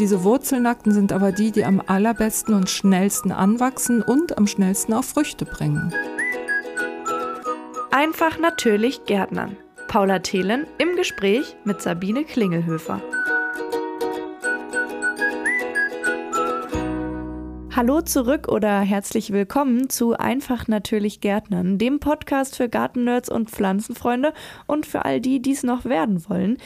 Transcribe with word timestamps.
diese 0.00 0.24
Wurzelnackten 0.24 0.92
sind 0.92 1.12
aber 1.12 1.30
die, 1.30 1.52
die 1.52 1.64
am 1.66 1.82
allerbesten 1.86 2.54
und 2.54 2.70
schnellsten 2.70 3.32
anwachsen 3.32 4.00
und 4.00 4.38
am 4.38 4.46
schnellsten 4.46 4.94
auch 4.94 5.04
Früchte 5.04 5.44
bringen. 5.44 5.92
Einfach 7.90 8.38
natürlich 8.38 9.04
Gärtnern. 9.04 9.58
Paula 9.88 10.20
Thelen 10.20 10.66
im 10.78 10.96
Gespräch 10.96 11.54
mit 11.64 11.82
Sabine 11.82 12.24
Klingelhöfer. 12.24 13.02
Hallo 17.76 18.00
zurück 18.00 18.48
oder 18.48 18.80
herzlich 18.80 19.32
willkommen 19.32 19.88
zu 19.88 20.14
Einfach 20.14 20.66
natürlich 20.66 21.20
Gärtnern, 21.20 21.78
dem 21.78 22.00
Podcast 22.00 22.56
für 22.56 22.68
Gartennerds 22.68 23.30
und 23.30 23.50
Pflanzenfreunde 23.50 24.32
und 24.66 24.86
für 24.86 25.04
all 25.04 25.20
die, 25.20 25.40
die 25.40 25.52
es 25.52 25.62
noch 25.62 25.84
werden 25.84 26.28
wollen. 26.28 26.58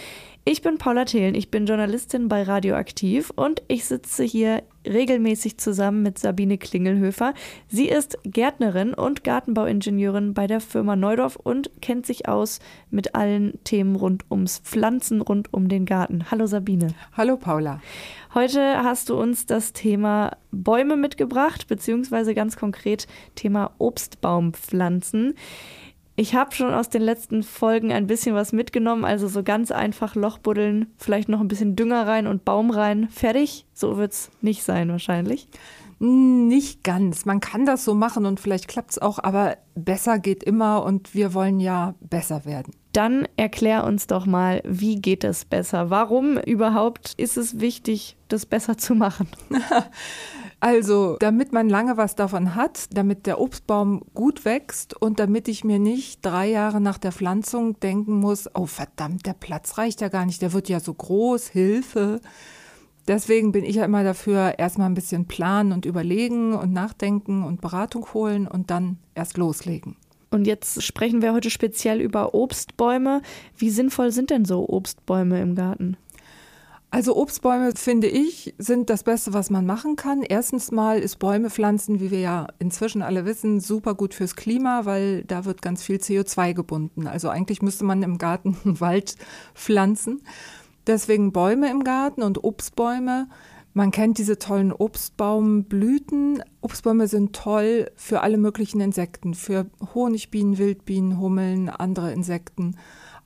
Ich 0.46 0.60
bin 0.60 0.76
Paula 0.76 1.06
Thelen, 1.06 1.34
ich 1.34 1.50
bin 1.50 1.64
Journalistin 1.64 2.28
bei 2.28 2.42
Radioaktiv 2.42 3.32
und 3.34 3.62
ich 3.66 3.86
sitze 3.86 4.24
hier 4.24 4.62
regelmäßig 4.86 5.56
zusammen 5.56 6.02
mit 6.02 6.18
Sabine 6.18 6.58
Klingelhöfer. 6.58 7.32
Sie 7.68 7.88
ist 7.88 8.18
Gärtnerin 8.24 8.92
und 8.92 9.24
Gartenbauingenieurin 9.24 10.34
bei 10.34 10.46
der 10.46 10.60
Firma 10.60 10.96
Neudorf 10.96 11.36
und 11.36 11.70
kennt 11.80 12.04
sich 12.04 12.28
aus 12.28 12.58
mit 12.90 13.14
allen 13.14 13.58
Themen 13.64 13.96
rund 13.96 14.30
ums 14.30 14.58
Pflanzen, 14.58 15.22
rund 15.22 15.50
um 15.54 15.70
den 15.70 15.86
Garten. 15.86 16.30
Hallo 16.30 16.44
Sabine. 16.44 16.88
Hallo 17.14 17.38
Paula. 17.38 17.80
Heute 18.34 18.84
hast 18.84 19.08
du 19.08 19.18
uns 19.18 19.46
das 19.46 19.72
Thema 19.72 20.36
Bäume 20.50 20.98
mitgebracht, 20.98 21.68
beziehungsweise 21.68 22.34
ganz 22.34 22.56
konkret 22.56 23.06
Thema 23.34 23.70
Obstbaumpflanzen. 23.78 25.36
Ich 26.16 26.36
habe 26.36 26.54
schon 26.54 26.72
aus 26.72 26.88
den 26.88 27.02
letzten 27.02 27.42
Folgen 27.42 27.92
ein 27.92 28.06
bisschen 28.06 28.36
was 28.36 28.52
mitgenommen, 28.52 29.04
also 29.04 29.26
so 29.26 29.42
ganz 29.42 29.72
einfach 29.72 30.14
Loch 30.14 30.38
buddeln, 30.38 30.92
vielleicht 30.96 31.28
noch 31.28 31.40
ein 31.40 31.48
bisschen 31.48 31.74
Dünger 31.74 32.06
rein 32.06 32.28
und 32.28 32.44
Baum 32.44 32.70
rein, 32.70 33.08
fertig. 33.08 33.66
So 33.72 33.96
wird 33.96 34.12
es 34.12 34.30
nicht 34.40 34.62
sein 34.62 34.88
wahrscheinlich. 34.90 35.48
Nicht 35.98 36.84
ganz. 36.84 37.24
Man 37.24 37.40
kann 37.40 37.66
das 37.66 37.84
so 37.84 37.94
machen 37.94 38.26
und 38.26 38.38
vielleicht 38.38 38.68
klappt 38.68 38.92
es 38.92 38.98
auch, 38.98 39.18
aber 39.22 39.56
besser 39.74 40.20
geht 40.20 40.44
immer 40.44 40.84
und 40.84 41.14
wir 41.14 41.34
wollen 41.34 41.58
ja 41.58 41.94
besser 42.00 42.44
werden. 42.44 42.74
Dann 42.92 43.26
erklär 43.36 43.82
uns 43.84 44.06
doch 44.06 44.24
mal, 44.24 44.62
wie 44.64 45.00
geht 45.00 45.24
es 45.24 45.44
besser? 45.44 45.90
Warum 45.90 46.38
überhaupt 46.38 47.14
ist 47.16 47.36
es 47.36 47.58
wichtig, 47.58 48.16
das 48.28 48.46
besser 48.46 48.78
zu 48.78 48.94
machen? 48.94 49.28
Also, 50.64 51.18
damit 51.20 51.52
man 51.52 51.68
lange 51.68 51.98
was 51.98 52.14
davon 52.14 52.54
hat, 52.54 52.86
damit 52.96 53.26
der 53.26 53.38
Obstbaum 53.38 54.00
gut 54.14 54.46
wächst 54.46 54.94
und 54.98 55.20
damit 55.20 55.46
ich 55.46 55.62
mir 55.62 55.78
nicht 55.78 56.20
drei 56.24 56.48
Jahre 56.48 56.80
nach 56.80 56.96
der 56.96 57.12
Pflanzung 57.12 57.78
denken 57.80 58.18
muss, 58.18 58.48
oh 58.54 58.64
verdammt, 58.64 59.26
der 59.26 59.34
Platz 59.34 59.76
reicht 59.76 60.00
ja 60.00 60.08
gar 60.08 60.24
nicht, 60.24 60.40
der 60.40 60.54
wird 60.54 60.70
ja 60.70 60.80
so 60.80 60.94
groß, 60.94 61.48
Hilfe. 61.48 62.22
Deswegen 63.06 63.52
bin 63.52 63.62
ich 63.62 63.76
ja 63.76 63.84
immer 63.84 64.04
dafür, 64.04 64.58
erstmal 64.58 64.88
ein 64.88 64.94
bisschen 64.94 65.26
planen 65.26 65.70
und 65.70 65.84
überlegen 65.84 66.54
und 66.54 66.72
nachdenken 66.72 67.42
und 67.42 67.60
Beratung 67.60 68.06
holen 68.14 68.48
und 68.48 68.70
dann 68.70 68.96
erst 69.14 69.36
loslegen. 69.36 69.96
Und 70.30 70.46
jetzt 70.46 70.82
sprechen 70.82 71.20
wir 71.20 71.34
heute 71.34 71.50
speziell 71.50 72.00
über 72.00 72.32
Obstbäume. 72.32 73.20
Wie 73.58 73.68
sinnvoll 73.68 74.12
sind 74.12 74.30
denn 74.30 74.46
so 74.46 74.66
Obstbäume 74.66 75.42
im 75.42 75.56
Garten? 75.56 75.98
Also 76.94 77.16
Obstbäume, 77.16 77.72
finde 77.74 78.06
ich, 78.06 78.54
sind 78.56 78.88
das 78.88 79.02
Beste, 79.02 79.32
was 79.32 79.50
man 79.50 79.66
machen 79.66 79.96
kann. 79.96 80.22
Erstens 80.22 80.70
mal 80.70 81.00
ist 81.00 81.18
Bäume 81.18 81.50
pflanzen, 81.50 81.98
wie 81.98 82.12
wir 82.12 82.20
ja 82.20 82.46
inzwischen 82.60 83.02
alle 83.02 83.24
wissen, 83.24 83.58
super 83.58 83.96
gut 83.96 84.14
fürs 84.14 84.36
Klima, 84.36 84.84
weil 84.84 85.24
da 85.24 85.44
wird 85.44 85.60
ganz 85.60 85.82
viel 85.82 85.96
CO2 85.96 86.54
gebunden. 86.54 87.08
Also 87.08 87.30
eigentlich 87.30 87.62
müsste 87.62 87.84
man 87.84 88.04
im 88.04 88.16
Garten 88.16 88.56
einen 88.64 88.80
Wald 88.80 89.16
pflanzen. 89.56 90.22
Deswegen 90.86 91.32
Bäume 91.32 91.68
im 91.68 91.82
Garten 91.82 92.22
und 92.22 92.44
Obstbäume. 92.44 93.26
Man 93.72 93.90
kennt 93.90 94.18
diese 94.18 94.38
tollen 94.38 94.70
Obstbaumblüten. 94.70 96.44
Obstbäume 96.60 97.08
sind 97.08 97.34
toll 97.34 97.90
für 97.96 98.20
alle 98.20 98.38
möglichen 98.38 98.80
Insekten, 98.80 99.34
für 99.34 99.66
Honigbienen, 99.94 100.58
Wildbienen, 100.58 101.18
Hummeln, 101.18 101.70
andere 101.70 102.12
Insekten. 102.12 102.76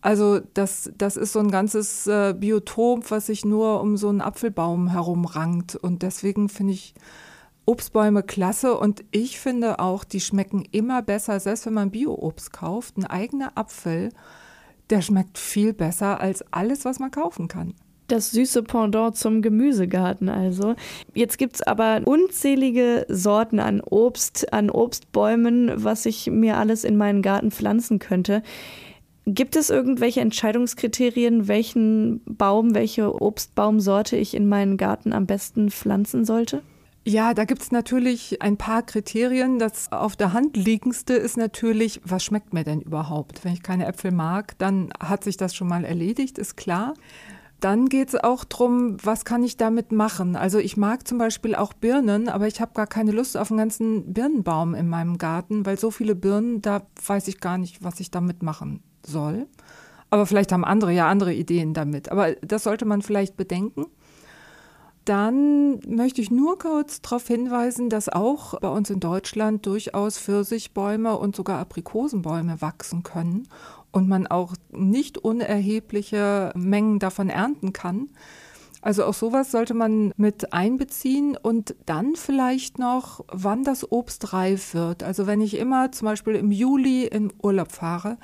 Also 0.00 0.40
das, 0.54 0.90
das 0.96 1.16
ist 1.16 1.32
so 1.32 1.40
ein 1.40 1.50
ganzes 1.50 2.06
äh, 2.06 2.34
Biotop, 2.38 3.10
was 3.10 3.26
sich 3.26 3.44
nur 3.44 3.80
um 3.80 3.96
so 3.96 4.08
einen 4.08 4.20
Apfelbaum 4.20 4.88
herumrankt. 4.88 5.74
Und 5.74 6.02
deswegen 6.02 6.48
finde 6.48 6.74
ich 6.74 6.94
Obstbäume 7.66 8.22
klasse. 8.22 8.78
Und 8.78 9.04
ich 9.10 9.40
finde 9.40 9.80
auch, 9.80 10.04
die 10.04 10.20
schmecken 10.20 10.64
immer 10.70 11.02
besser, 11.02 11.40
selbst 11.40 11.66
wenn 11.66 11.74
man 11.74 11.90
Bio-Obst 11.90 12.52
kauft. 12.52 12.96
Ein 12.96 13.06
eigener 13.06 13.52
Apfel, 13.56 14.10
der 14.90 15.02
schmeckt 15.02 15.36
viel 15.36 15.72
besser 15.72 16.20
als 16.20 16.44
alles, 16.52 16.84
was 16.84 16.98
man 16.98 17.10
kaufen 17.10 17.48
kann. 17.48 17.74
Das 18.06 18.30
süße 18.30 18.62
Pendant 18.62 19.16
zum 19.16 19.42
Gemüsegarten 19.42 20.30
also. 20.30 20.76
Jetzt 21.12 21.36
gibt 21.36 21.56
es 21.56 21.62
aber 21.62 22.00
unzählige 22.06 23.04
Sorten 23.10 23.60
an 23.60 23.82
Obst, 23.82 24.50
an 24.50 24.70
Obstbäumen, 24.70 25.72
was 25.74 26.06
ich 26.06 26.30
mir 26.30 26.56
alles 26.56 26.84
in 26.84 26.96
meinen 26.96 27.20
Garten 27.20 27.50
pflanzen 27.50 27.98
könnte. 27.98 28.42
Gibt 29.30 29.56
es 29.56 29.68
irgendwelche 29.68 30.22
Entscheidungskriterien, 30.22 31.48
welchen 31.48 32.22
Baum, 32.24 32.74
welche 32.74 33.20
Obstbaumsorte 33.20 34.16
ich 34.16 34.32
in 34.32 34.48
meinen 34.48 34.78
Garten 34.78 35.12
am 35.12 35.26
besten 35.26 35.70
pflanzen 35.70 36.24
sollte? 36.24 36.62
Ja, 37.04 37.34
da 37.34 37.44
gibt 37.44 37.60
es 37.60 37.70
natürlich 37.70 38.40
ein 38.40 38.56
paar 38.56 38.82
Kriterien. 38.82 39.58
Das 39.58 39.92
auf 39.92 40.16
der 40.16 40.32
Hand 40.32 40.56
liegendste 40.56 41.12
ist 41.12 41.36
natürlich, 41.36 42.00
was 42.04 42.24
schmeckt 42.24 42.54
mir 42.54 42.64
denn 42.64 42.80
überhaupt? 42.80 43.44
Wenn 43.44 43.52
ich 43.52 43.62
keine 43.62 43.84
Äpfel 43.84 44.12
mag, 44.12 44.56
dann 44.56 44.94
hat 44.98 45.24
sich 45.24 45.36
das 45.36 45.54
schon 45.54 45.68
mal 45.68 45.84
erledigt, 45.84 46.38
ist 46.38 46.56
klar. 46.56 46.94
Dann 47.60 47.90
geht 47.90 48.08
es 48.08 48.14
auch 48.14 48.44
darum, 48.44 48.96
was 49.02 49.26
kann 49.26 49.42
ich 49.42 49.58
damit 49.58 49.92
machen? 49.92 50.36
Also 50.36 50.58
ich 50.58 50.78
mag 50.78 51.06
zum 51.06 51.18
Beispiel 51.18 51.54
auch 51.54 51.74
Birnen, 51.74 52.30
aber 52.30 52.46
ich 52.46 52.62
habe 52.62 52.72
gar 52.72 52.86
keine 52.86 53.10
Lust 53.10 53.36
auf 53.36 53.50
einen 53.50 53.58
ganzen 53.58 54.14
Birnenbaum 54.14 54.74
in 54.74 54.88
meinem 54.88 55.18
Garten, 55.18 55.66
weil 55.66 55.78
so 55.78 55.90
viele 55.90 56.14
Birnen, 56.14 56.62
da 56.62 56.86
weiß 57.06 57.28
ich 57.28 57.40
gar 57.40 57.58
nicht, 57.58 57.84
was 57.84 58.00
ich 58.00 58.10
damit 58.10 58.42
machen 58.42 58.82
soll. 59.06 59.46
Aber 60.10 60.26
vielleicht 60.26 60.52
haben 60.52 60.64
andere 60.64 60.92
ja 60.92 61.08
andere 61.08 61.34
Ideen 61.34 61.74
damit. 61.74 62.10
Aber 62.10 62.32
das 62.36 62.64
sollte 62.64 62.84
man 62.84 63.02
vielleicht 63.02 63.36
bedenken. 63.36 63.86
Dann 65.04 65.80
möchte 65.88 66.20
ich 66.20 66.30
nur 66.30 66.58
kurz 66.58 67.00
darauf 67.00 67.26
hinweisen, 67.26 67.88
dass 67.88 68.10
auch 68.10 68.60
bei 68.60 68.68
uns 68.68 68.90
in 68.90 69.00
Deutschland 69.00 69.64
durchaus 69.64 70.18
Pfirsichbäume 70.18 71.16
und 71.16 71.34
sogar 71.34 71.60
Aprikosenbäume 71.60 72.60
wachsen 72.60 73.02
können 73.04 73.48
und 73.90 74.06
man 74.06 74.26
auch 74.26 74.54
nicht 74.70 75.16
unerhebliche 75.16 76.52
Mengen 76.54 76.98
davon 76.98 77.30
ernten 77.30 77.72
kann. 77.72 78.10
Also 78.80 79.04
auch 79.04 79.14
sowas 79.14 79.50
sollte 79.50 79.74
man 79.74 80.12
mit 80.16 80.52
einbeziehen 80.52 81.36
und 81.36 81.74
dann 81.86 82.14
vielleicht 82.14 82.78
noch, 82.78 83.24
wann 83.32 83.64
das 83.64 83.90
Obst 83.90 84.32
reif 84.32 84.74
wird. 84.74 85.02
Also 85.02 85.26
wenn 85.26 85.40
ich 85.40 85.56
immer 85.56 85.90
zum 85.90 86.06
Beispiel 86.06 86.34
im 86.34 86.52
Juli 86.52 87.06
in 87.06 87.32
Urlaub 87.42 87.72
fahre, 87.72 88.18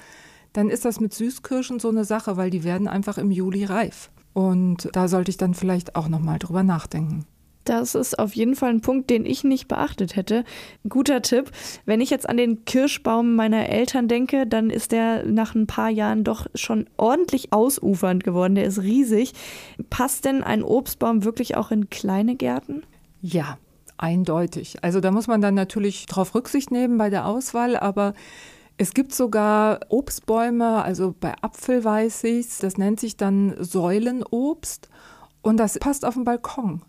dann 0.54 0.70
ist 0.70 0.86
das 0.86 1.00
mit 1.00 1.12
Süßkirschen 1.12 1.78
so 1.78 1.90
eine 1.90 2.04
Sache, 2.04 2.38
weil 2.38 2.48
die 2.48 2.64
werden 2.64 2.88
einfach 2.88 3.18
im 3.18 3.30
Juli 3.30 3.64
reif. 3.64 4.10
Und 4.32 4.88
da 4.92 5.08
sollte 5.08 5.30
ich 5.30 5.36
dann 5.36 5.52
vielleicht 5.52 5.94
auch 5.96 6.08
nochmal 6.08 6.38
drüber 6.38 6.62
nachdenken. 6.62 7.26
Das 7.64 7.94
ist 7.94 8.18
auf 8.18 8.34
jeden 8.34 8.56
Fall 8.56 8.70
ein 8.70 8.82
Punkt, 8.82 9.08
den 9.08 9.24
ich 9.24 9.42
nicht 9.42 9.68
beachtet 9.68 10.16
hätte. 10.16 10.44
Guter 10.86 11.22
Tipp. 11.22 11.50
Wenn 11.86 12.02
ich 12.02 12.10
jetzt 12.10 12.28
an 12.28 12.36
den 12.36 12.64
Kirschbaum 12.66 13.36
meiner 13.36 13.68
Eltern 13.68 14.06
denke, 14.06 14.46
dann 14.46 14.68
ist 14.68 14.92
der 14.92 15.24
nach 15.24 15.54
ein 15.54 15.66
paar 15.66 15.88
Jahren 15.88 16.24
doch 16.24 16.46
schon 16.54 16.86
ordentlich 16.98 17.52
ausufernd 17.52 18.22
geworden. 18.22 18.54
Der 18.54 18.64
ist 18.64 18.82
riesig. 18.82 19.32
Passt 19.88 20.26
denn 20.26 20.42
ein 20.42 20.62
Obstbaum 20.62 21.24
wirklich 21.24 21.56
auch 21.56 21.70
in 21.70 21.88
kleine 21.88 22.36
Gärten? 22.36 22.82
Ja, 23.22 23.58
eindeutig. 23.96 24.76
Also 24.82 25.00
da 25.00 25.10
muss 25.10 25.26
man 25.26 25.40
dann 25.40 25.54
natürlich 25.54 26.04
drauf 26.04 26.34
Rücksicht 26.34 26.70
nehmen 26.70 26.98
bei 26.98 27.08
der 27.08 27.26
Auswahl, 27.26 27.76
aber 27.78 28.12
es 28.76 28.94
gibt 28.94 29.14
sogar 29.14 29.80
Obstbäume, 29.88 30.82
also 30.82 31.14
bei 31.18 31.34
Apfel 31.42 31.84
weiß 31.84 32.24
ich 32.24 32.58
das 32.58 32.76
nennt 32.76 33.00
sich 33.00 33.16
dann 33.16 33.54
Säulenobst 33.58 34.88
und 35.42 35.58
das 35.58 35.78
passt 35.78 36.04
auf 36.04 36.14
den 36.14 36.24
Balkon. 36.24 36.82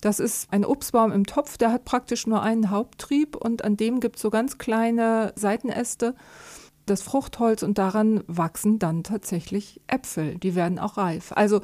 Das 0.00 0.20
ist 0.20 0.52
ein 0.52 0.64
Obstbaum 0.64 1.12
im 1.12 1.26
Topf, 1.26 1.56
der 1.56 1.72
hat 1.72 1.84
praktisch 1.84 2.26
nur 2.26 2.42
einen 2.42 2.70
Haupttrieb 2.70 3.36
und 3.36 3.64
an 3.64 3.76
dem 3.76 4.00
gibt 4.00 4.16
es 4.16 4.22
so 4.22 4.30
ganz 4.30 4.58
kleine 4.58 5.32
Seitenäste, 5.36 6.14
das 6.86 7.02
Fruchtholz 7.02 7.62
und 7.62 7.78
daran 7.78 8.22
wachsen 8.26 8.78
dann 8.78 9.04
tatsächlich 9.04 9.80
Äpfel. 9.86 10.36
Die 10.38 10.54
werden 10.54 10.78
auch 10.78 10.96
reif. 10.96 11.32
Also 11.32 11.60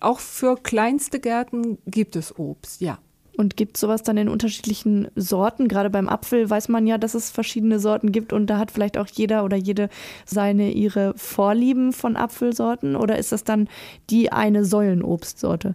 auch 0.00 0.18
für 0.18 0.56
kleinste 0.56 1.20
Gärten 1.20 1.78
gibt 1.86 2.16
es 2.16 2.36
Obst, 2.38 2.80
ja. 2.80 2.98
Und 3.36 3.56
gibt 3.56 3.76
sowas 3.76 4.02
dann 4.02 4.18
in 4.18 4.28
unterschiedlichen 4.28 5.08
Sorten? 5.16 5.68
Gerade 5.68 5.88
beim 5.88 6.08
Apfel 6.08 6.48
weiß 6.50 6.68
man 6.68 6.86
ja, 6.86 6.98
dass 6.98 7.14
es 7.14 7.30
verschiedene 7.30 7.78
Sorten 7.78 8.12
gibt 8.12 8.32
und 8.32 8.46
da 8.46 8.58
hat 8.58 8.70
vielleicht 8.70 8.98
auch 8.98 9.06
jeder 9.06 9.44
oder 9.44 9.56
jede 9.56 9.88
seine 10.26 10.70
ihre 10.70 11.14
Vorlieben 11.16 11.92
von 11.92 12.16
Apfelsorten 12.16 12.94
oder 12.94 13.18
ist 13.18 13.32
das 13.32 13.44
dann 13.44 13.68
die 14.10 14.32
eine 14.32 14.64
Säulenobstsorte? 14.64 15.74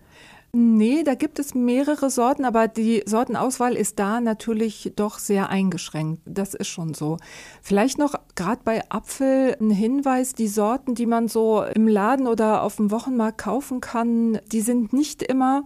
Nee, 0.53 1.03
da 1.03 1.13
gibt 1.13 1.39
es 1.39 1.53
mehrere 1.53 2.09
Sorten, 2.09 2.45
aber 2.45 2.67
die 2.67 3.03
Sortenauswahl 3.05 3.75
ist 3.75 3.99
da 3.99 4.21
natürlich 4.21 4.93
doch 4.95 5.19
sehr 5.19 5.49
eingeschränkt. 5.49 6.21
Das 6.25 6.53
ist 6.53 6.69
schon 6.69 6.93
so. 6.93 7.17
Vielleicht 7.61 7.99
noch 7.99 8.15
gerade 8.35 8.61
bei 8.63 8.89
Apfel 8.89 9.57
ein 9.59 9.69
Hinweis, 9.69 10.33
die 10.33 10.47
Sorten, 10.47 10.95
die 10.95 11.05
man 11.05 11.27
so 11.27 11.63
im 11.63 11.87
Laden 11.87 12.27
oder 12.27 12.63
auf 12.63 12.77
dem 12.77 12.91
Wochenmarkt 12.91 13.37
kaufen 13.37 13.81
kann, 13.81 14.39
die 14.51 14.61
sind 14.61 14.93
nicht 14.93 15.21
immer 15.21 15.63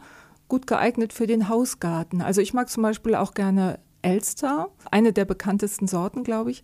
gut 0.51 0.67
geeignet 0.67 1.13
für 1.13 1.27
den 1.27 1.47
Hausgarten. 1.47 2.21
Also 2.21 2.41
ich 2.41 2.53
mag 2.53 2.69
zum 2.69 2.83
Beispiel 2.83 3.15
auch 3.15 3.33
gerne 3.33 3.79
Elster, 4.01 4.67
eine 4.91 5.13
der 5.13 5.23
bekanntesten 5.23 5.87
Sorten, 5.87 6.25
glaube 6.25 6.51
ich. 6.51 6.61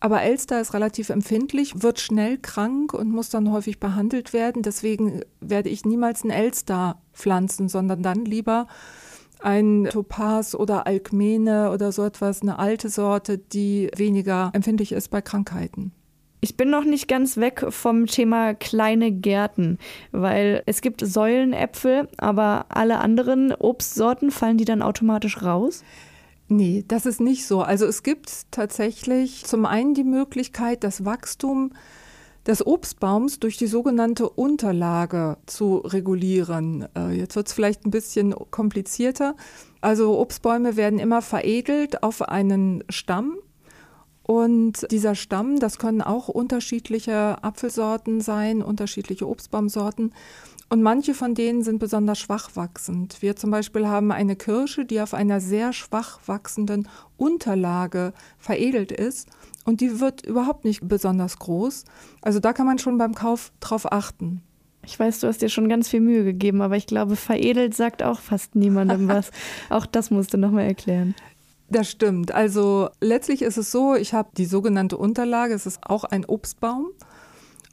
Aber 0.00 0.22
Elster 0.22 0.58
ist 0.58 0.72
relativ 0.72 1.10
empfindlich, 1.10 1.82
wird 1.82 2.00
schnell 2.00 2.38
krank 2.38 2.94
und 2.94 3.10
muss 3.10 3.28
dann 3.28 3.52
häufig 3.52 3.78
behandelt 3.78 4.32
werden. 4.32 4.62
Deswegen 4.62 5.20
werde 5.40 5.68
ich 5.68 5.84
niemals 5.84 6.22
einen 6.22 6.30
Elster 6.30 7.02
pflanzen, 7.12 7.68
sondern 7.68 8.02
dann 8.02 8.24
lieber 8.24 8.68
ein 9.40 9.86
Topaz 9.92 10.54
oder 10.54 10.86
Alkmene 10.86 11.70
oder 11.72 11.92
so 11.92 12.04
etwas, 12.04 12.40
eine 12.40 12.58
alte 12.58 12.88
Sorte, 12.88 13.36
die 13.36 13.90
weniger 13.94 14.48
empfindlich 14.54 14.92
ist 14.92 15.08
bei 15.08 15.20
Krankheiten. 15.20 15.92
Ich 16.40 16.56
bin 16.56 16.70
noch 16.70 16.84
nicht 16.84 17.08
ganz 17.08 17.38
weg 17.38 17.64
vom 17.70 18.06
Thema 18.06 18.54
kleine 18.54 19.10
Gärten, 19.10 19.78
weil 20.12 20.62
es 20.66 20.80
gibt 20.80 21.00
Säulenäpfel, 21.04 22.08
aber 22.18 22.66
alle 22.68 22.98
anderen 22.98 23.52
Obstsorten 23.52 24.30
fallen 24.30 24.58
die 24.58 24.64
dann 24.64 24.82
automatisch 24.82 25.42
raus? 25.42 25.82
Nee, 26.48 26.84
das 26.86 27.06
ist 27.06 27.20
nicht 27.20 27.46
so. 27.46 27.62
Also 27.62 27.86
es 27.86 28.02
gibt 28.02 28.52
tatsächlich 28.52 29.44
zum 29.44 29.66
einen 29.66 29.94
die 29.94 30.04
Möglichkeit, 30.04 30.84
das 30.84 31.04
Wachstum 31.04 31.72
des 32.46 32.64
Obstbaums 32.64 33.40
durch 33.40 33.56
die 33.56 33.66
sogenannte 33.66 34.28
Unterlage 34.28 35.38
zu 35.46 35.78
regulieren. 35.78 36.86
Äh, 36.96 37.18
jetzt 37.18 37.34
wird 37.34 37.48
es 37.48 37.52
vielleicht 37.52 37.84
ein 37.84 37.90
bisschen 37.90 38.34
komplizierter. 38.52 39.34
Also 39.80 40.18
Obstbäume 40.18 40.76
werden 40.76 41.00
immer 41.00 41.22
veredelt 41.22 42.04
auf 42.04 42.22
einen 42.22 42.84
Stamm. 42.88 43.36
Und 44.26 44.90
dieser 44.90 45.14
Stamm, 45.14 45.60
das 45.60 45.78
können 45.78 46.02
auch 46.02 46.26
unterschiedliche 46.26 47.44
Apfelsorten 47.44 48.20
sein, 48.20 48.60
unterschiedliche 48.60 49.28
Obstbaumsorten. 49.28 50.12
Und 50.68 50.82
manche 50.82 51.14
von 51.14 51.36
denen 51.36 51.62
sind 51.62 51.78
besonders 51.78 52.18
schwach 52.18 52.50
wachsend. 52.54 53.22
Wir 53.22 53.36
zum 53.36 53.52
Beispiel 53.52 53.86
haben 53.86 54.10
eine 54.10 54.34
Kirsche, 54.34 54.84
die 54.84 55.00
auf 55.00 55.14
einer 55.14 55.40
sehr 55.40 55.72
schwach 55.72 56.18
wachsenden 56.26 56.88
Unterlage 57.16 58.12
veredelt 58.36 58.90
ist 58.90 59.28
und 59.64 59.80
die 59.80 60.00
wird 60.00 60.26
überhaupt 60.26 60.64
nicht 60.64 60.88
besonders 60.88 61.38
groß. 61.38 61.84
Also 62.20 62.40
da 62.40 62.52
kann 62.52 62.66
man 62.66 62.80
schon 62.80 62.98
beim 62.98 63.14
Kauf 63.14 63.52
drauf 63.60 63.92
achten. 63.92 64.42
Ich 64.84 64.98
weiß, 64.98 65.20
du 65.20 65.28
hast 65.28 65.40
dir 65.40 65.48
schon 65.48 65.68
ganz 65.68 65.88
viel 65.88 66.00
Mühe 66.00 66.24
gegeben, 66.24 66.62
aber 66.62 66.76
ich 66.76 66.88
glaube, 66.88 67.14
veredelt 67.14 67.74
sagt 67.74 68.02
auch 68.02 68.18
fast 68.18 68.56
niemandem 68.56 69.06
was. 69.08 69.30
auch 69.70 69.86
das 69.86 70.10
musst 70.10 70.34
du 70.34 70.38
nochmal 70.38 70.64
erklären. 70.64 71.14
Das 71.68 71.90
stimmt. 71.90 72.32
Also 72.32 72.90
letztlich 73.00 73.42
ist 73.42 73.56
es 73.56 73.72
so, 73.72 73.94
ich 73.94 74.14
habe 74.14 74.30
die 74.36 74.46
sogenannte 74.46 74.96
Unterlage, 74.96 75.54
es 75.54 75.66
ist 75.66 75.80
auch 75.82 76.04
ein 76.04 76.24
Obstbaum. 76.24 76.88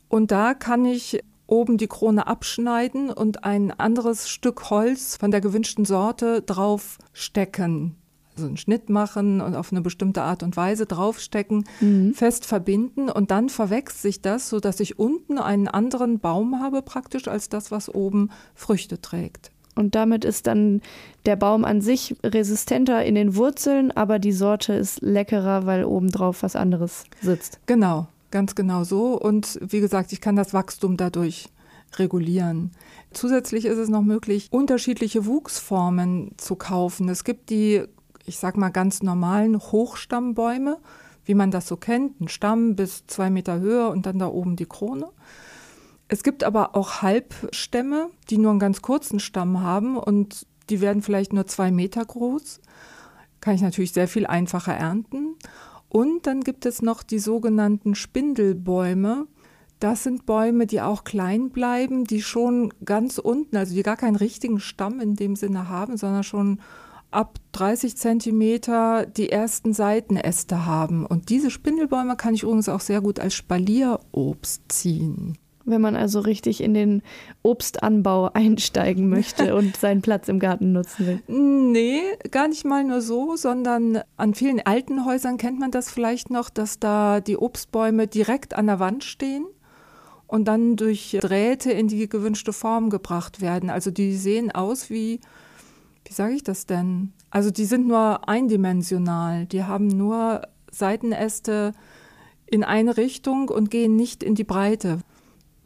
Und 0.10 0.31
da 0.31 0.54
kann 0.54 0.86
ich 0.86 1.24
oben 1.48 1.78
die 1.78 1.88
Krone 1.88 2.28
abschneiden 2.28 3.10
und 3.12 3.44
ein 3.44 3.72
anderes 3.72 4.30
Stück 4.30 4.69
Holz 4.69 5.18
von 5.18 5.31
der 5.31 5.42
gewünschten 5.42 5.86
Sorte 5.86 6.42
draufstecken. 6.42 7.95
Also 8.36 8.48
einen 8.48 8.57
Schnitt 8.57 8.90
machen 8.90 9.42
und 9.42 9.56
auf 9.56 9.72
eine 9.72 9.81
bestimmte 9.81 10.24
Art 10.24 10.42
und 10.42 10.57
Weise 10.57 10.88
draufstecken, 10.88 11.66
mhm. 11.81 12.16
fest 12.16 12.46
verbinden 12.46 13.10
und 13.10 13.30
dann 13.30 13.50
verwächst 13.50 14.01
sich 14.01 14.22
das, 14.22 14.50
sodass 14.50 14.80
ich 14.80 14.98
unten 14.98 15.38
einen 15.38 15.68
anderen 15.68 16.19
Baum 16.19 16.60
habe 16.60 16.81
praktisch 16.81 17.28
als 17.28 17.50
das, 17.50 17.69
was 17.69 17.94
oben 17.94 18.31
Früchte 18.56 19.00
trägt. 19.01 19.53
Und 19.75 19.96
damit 19.96 20.25
ist 20.25 20.48
dann 20.48 20.81
der 21.25 21.36
Baum 21.36 21.66
an 21.66 21.81
sich 21.81 22.16
resistenter 22.24 23.04
in 23.04 23.16
den 23.16 23.36
Wurzeln, 23.36 23.92
aber 23.92 24.20
die 24.20 24.31
Sorte 24.31 24.74
ist 24.74 25.02
leckerer, 25.02 25.66
weil 25.66 25.84
obendrauf 25.84 26.44
was 26.44 26.56
anderes 26.56 27.06
sitzt. 27.22 27.60
Genau, 27.66 28.08
Ganz 28.34 28.56
genau 28.56 28.84
so. 28.84 29.14
Und 29.14 29.60
wie 29.62 29.80
gesagt, 29.80 30.12
ich 30.12 30.20
kann 30.20 30.36
das 30.36 30.56
Wachstum 30.56 30.98
dadurch 30.98 31.50
regulieren. 31.98 32.72
Zusätzlich 33.12 33.66
ist 33.66 33.78
es 33.78 33.90
noch 33.90 34.02
möglich, 34.02 34.48
unterschiedliche 34.50 35.28
Wuchsformen 35.28 36.31
zu 36.38 36.56
kaufen. 36.56 37.10
Es 37.10 37.25
gibt 37.25 37.52
die, 37.52 37.84
ich 38.25 38.40
sag 38.40 38.58
mal, 38.58 38.70
ganz 38.70 39.04
normalen 39.04 39.60
Hochstammbäume, 39.60 40.78
wie 41.25 41.36
man 41.36 41.52
das 41.52 41.68
so 41.68 41.78
kennt, 41.78 42.20
ein 42.22 42.28
Stamm 42.28 42.75
bis 42.75 43.06
zwei 43.06 43.30
Meter 43.30 43.60
Höhe 43.60 43.88
und 43.90 44.08
dann 44.08 44.18
da 44.18 44.25
oben 44.25 44.56
die 44.56 44.66
Krone. 44.66 45.10
Es 46.08 46.24
gibt 46.24 46.44
aber 46.44 46.76
auch 46.76 47.02
Halbstämme, 47.02 48.10
die 48.30 48.38
nur 48.38 48.52
einen 48.52 48.60
ganz 48.60 48.82
kurzen 48.82 49.20
Stamm 49.20 49.62
haben 49.62 49.98
und 49.98 50.46
die 50.70 50.82
werden 50.82 51.02
vielleicht 51.02 51.34
nur 51.34 51.48
zwei 51.48 51.72
Meter 51.72 52.06
groß. 52.06 52.62
Kann 53.42 53.56
ich 53.56 53.62
natürlich 53.62 53.94
sehr 53.94 54.08
viel 54.08 54.26
einfacher 54.26 54.74
ernten. 54.74 55.36
Und 55.90 56.26
dann 56.26 56.42
gibt 56.42 56.66
es 56.66 56.82
noch 56.82 57.04
die 57.04 57.20
sogenannten 57.20 57.96
Spindelbäume. 57.96 59.28
Das 59.80 60.04
sind 60.04 60.26
Bäume, 60.26 60.66
die 60.66 60.82
auch 60.82 61.04
klein 61.04 61.50
bleiben, 61.50 62.06
die 62.06 62.22
schon 62.22 62.74
ganz 62.86 63.18
unten, 63.18 63.58
also 63.58 63.76
die 63.76 63.84
gar 63.84 63.98
keinen 63.98 64.16
richtigen 64.16 64.60
Stamm 64.60 65.00
in 65.00 65.16
dem 65.16 65.36
Sinne 65.36 65.68
haben, 65.68 65.98
sondern 65.98 66.24
schon 66.24 66.62
ab 67.12 67.38
30 67.52 67.98
Zentimeter 67.98 69.06
die 69.06 69.30
ersten 69.30 69.74
Seitenäste 69.74 70.66
haben. 70.66 71.06
Und 71.06 71.30
diese 71.30 71.52
Spindelbäume 71.52 72.16
kann 72.16 72.34
ich 72.34 72.44
übrigens 72.44 72.70
auch 72.70 72.80
sehr 72.80 73.02
gut 73.02 73.20
als 73.20 73.36
Spalierobst 73.36 74.64
ziehen. 74.70 75.38
Wenn 75.65 75.81
man 75.81 75.95
also 75.95 76.19
richtig 76.19 76.62
in 76.62 76.74
den 76.74 77.01
Obstanbau 77.42 78.30
einsteigen 78.33 79.10
möchte 79.10 79.56
und 79.56 79.77
seinen 79.77 80.01
Platz 80.01 80.27
im 80.27 80.39
Garten 80.39 80.74
nutzen 80.74 81.07
will. 81.07 81.21
Nee, 81.27 82.01
gar 82.31 82.48
nicht 82.48 82.65
mal 82.65 82.83
nur 82.83 83.01
so, 83.01 83.36
sondern 83.36 84.01
an 84.18 84.33
vielen 84.33 84.60
alten 84.65 85.06
Häusern 85.06 85.38
kennt 85.38 85.60
man 85.60 85.71
das 85.71 85.89
vielleicht 85.89 86.30
noch, 86.30 86.50
dass 86.50 86.80
da 86.80 87.21
die 87.21 87.38
Obstbäume 87.38 88.07
direkt 88.07 88.56
an 88.56 88.68
der 88.68 88.80
Wand 88.80 89.04
stehen 89.04 89.45
und 90.27 90.45
dann 90.45 90.75
durch 90.75 91.18
Drähte 91.21 91.71
in 91.71 91.88
die 91.88 92.10
gewünschte 92.10 92.54
Form 92.54 92.89
gebracht 92.89 93.39
werden. 93.39 93.69
Also 93.69 93.92
die 93.92 94.15
sehen 94.15 94.51
aus 94.51 94.89
wie, 94.89 95.19
wie 96.06 96.13
sage 96.13 96.33
ich 96.33 96.44
das 96.44 96.65
denn? 96.65 97.13
Also 97.30 97.51
die 97.51 97.65
sind 97.65 97.88
nur 97.88 98.27
eindimensional, 98.27 99.45
die 99.45 99.63
haben 99.63 99.88
nur 99.88 100.42
Seitenäste 100.71 101.74
in 102.45 102.63
eine 102.63 102.98
Richtung 102.98 103.50
und 103.50 103.69
gehen 103.71 103.95
nicht 103.95 104.24
in 104.24 104.36
die 104.36 104.44
Breite. 104.44 105.00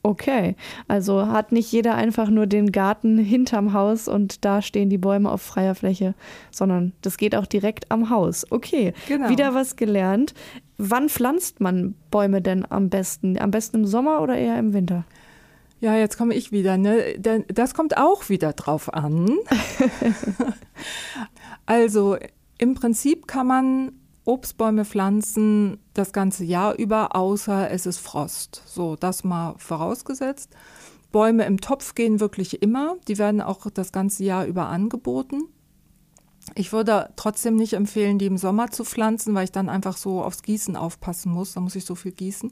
Okay, 0.08 0.56
also 0.88 1.28
hat 1.28 1.52
nicht 1.52 1.70
jeder 1.70 1.96
einfach 1.96 2.30
nur 2.30 2.48
den 2.48 2.72
Garten 2.72 3.18
hinterm 3.18 3.74
Haus 3.74 4.08
und 4.08 4.46
da 4.46 4.62
stehen 4.62 4.90
die 4.90 4.98
Bäume 4.98 5.30
auf 5.30 5.42
freier 5.42 5.76
Fläche, 5.76 6.16
sondern 6.50 6.94
das 7.02 7.18
geht 7.18 7.36
auch 7.36 7.46
direkt 7.46 7.92
am 7.92 8.10
Haus. 8.10 8.50
Okay, 8.50 8.94
genau. 9.10 9.28
wieder 9.28 9.54
was 9.54 9.76
gelernt. 9.76 10.34
Wann 10.78 11.10
pflanzt 11.10 11.60
man 11.60 11.94
Bäume 12.10 12.42
denn 12.42 12.66
am 12.70 12.88
besten? 12.88 13.38
Am 13.38 13.52
besten 13.52 13.80
im 13.80 13.86
Sommer 13.86 14.22
oder 14.22 14.38
eher 14.38 14.58
im 14.58 14.72
Winter? 14.72 15.04
Ja, 15.82 15.98
jetzt 15.98 16.18
komme 16.18 16.36
ich 16.36 16.54
wieder. 16.54 16.78
Ne? 16.78 17.20
Das 17.20 17.74
kommt 17.74 17.98
auch 17.98 18.30
wieder 18.30 18.54
drauf 18.54 18.94
an. 18.94 19.30
also 21.66 22.16
im 22.58 22.76
Prinzip 22.76 23.28
kann 23.28 23.48
man 23.48 23.92
Obstbäume 24.28 24.84
pflanzen 24.84 25.80
das 25.94 26.12
ganze 26.12 26.44
Jahr 26.44 26.76
über, 26.76 27.16
außer 27.16 27.72
es 27.72 27.86
ist 27.86 28.00
Frost. 28.00 28.62
So, 28.66 28.98
das 28.98 29.24
mal 29.24 29.56
vorausgesetzt. 29.58 30.52
Bäume 31.14 31.46
im 31.46 31.62
Topf 31.62 31.96
gehen 31.96 32.20
wirklich 32.20 32.62
immer. 32.62 32.98
Die 33.08 33.18
werden 33.18 33.40
auch 33.40 33.70
das 33.74 33.94
ganze 33.94 34.26
Jahr 34.26 34.46
über 34.46 34.68
angeboten. 34.68 35.44
Ich 36.56 36.74
würde 36.74 37.10
trotzdem 37.16 37.56
nicht 37.56 37.74
empfehlen, 37.74 38.20
die 38.20 38.26
im 38.26 38.38
Sommer 38.38 38.70
zu 38.70 38.84
pflanzen, 38.84 39.34
weil 39.34 39.46
ich 39.46 39.54
dann 39.54 39.70
einfach 39.70 39.96
so 39.96 40.22
aufs 40.22 40.44
Gießen 40.44 40.76
aufpassen 40.76 41.32
muss. 41.32 41.54
Da 41.54 41.62
muss 41.62 41.76
ich 41.76 41.86
so 41.86 41.96
viel 41.96 42.12
gießen. 42.12 42.52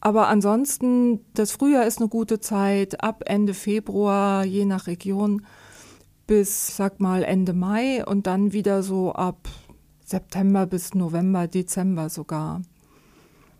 Aber 0.00 0.28
ansonsten, 0.28 1.24
das 1.34 1.50
Frühjahr 1.50 1.86
ist 1.86 1.98
eine 1.98 2.08
gute 2.08 2.38
Zeit, 2.38 3.02
ab 3.02 3.24
Ende 3.26 3.54
Februar, 3.54 4.44
je 4.44 4.64
nach 4.64 4.86
Region, 4.86 5.44
bis, 6.28 6.76
sag 6.76 7.00
mal, 7.00 7.24
Ende 7.24 7.52
Mai 7.52 8.04
und 8.04 8.28
dann 8.28 8.52
wieder 8.52 8.82
so 8.82 9.12
ab 9.12 9.48
September 10.12 10.66
bis 10.66 10.94
November, 10.94 11.48
Dezember 11.48 12.08
sogar. 12.08 12.60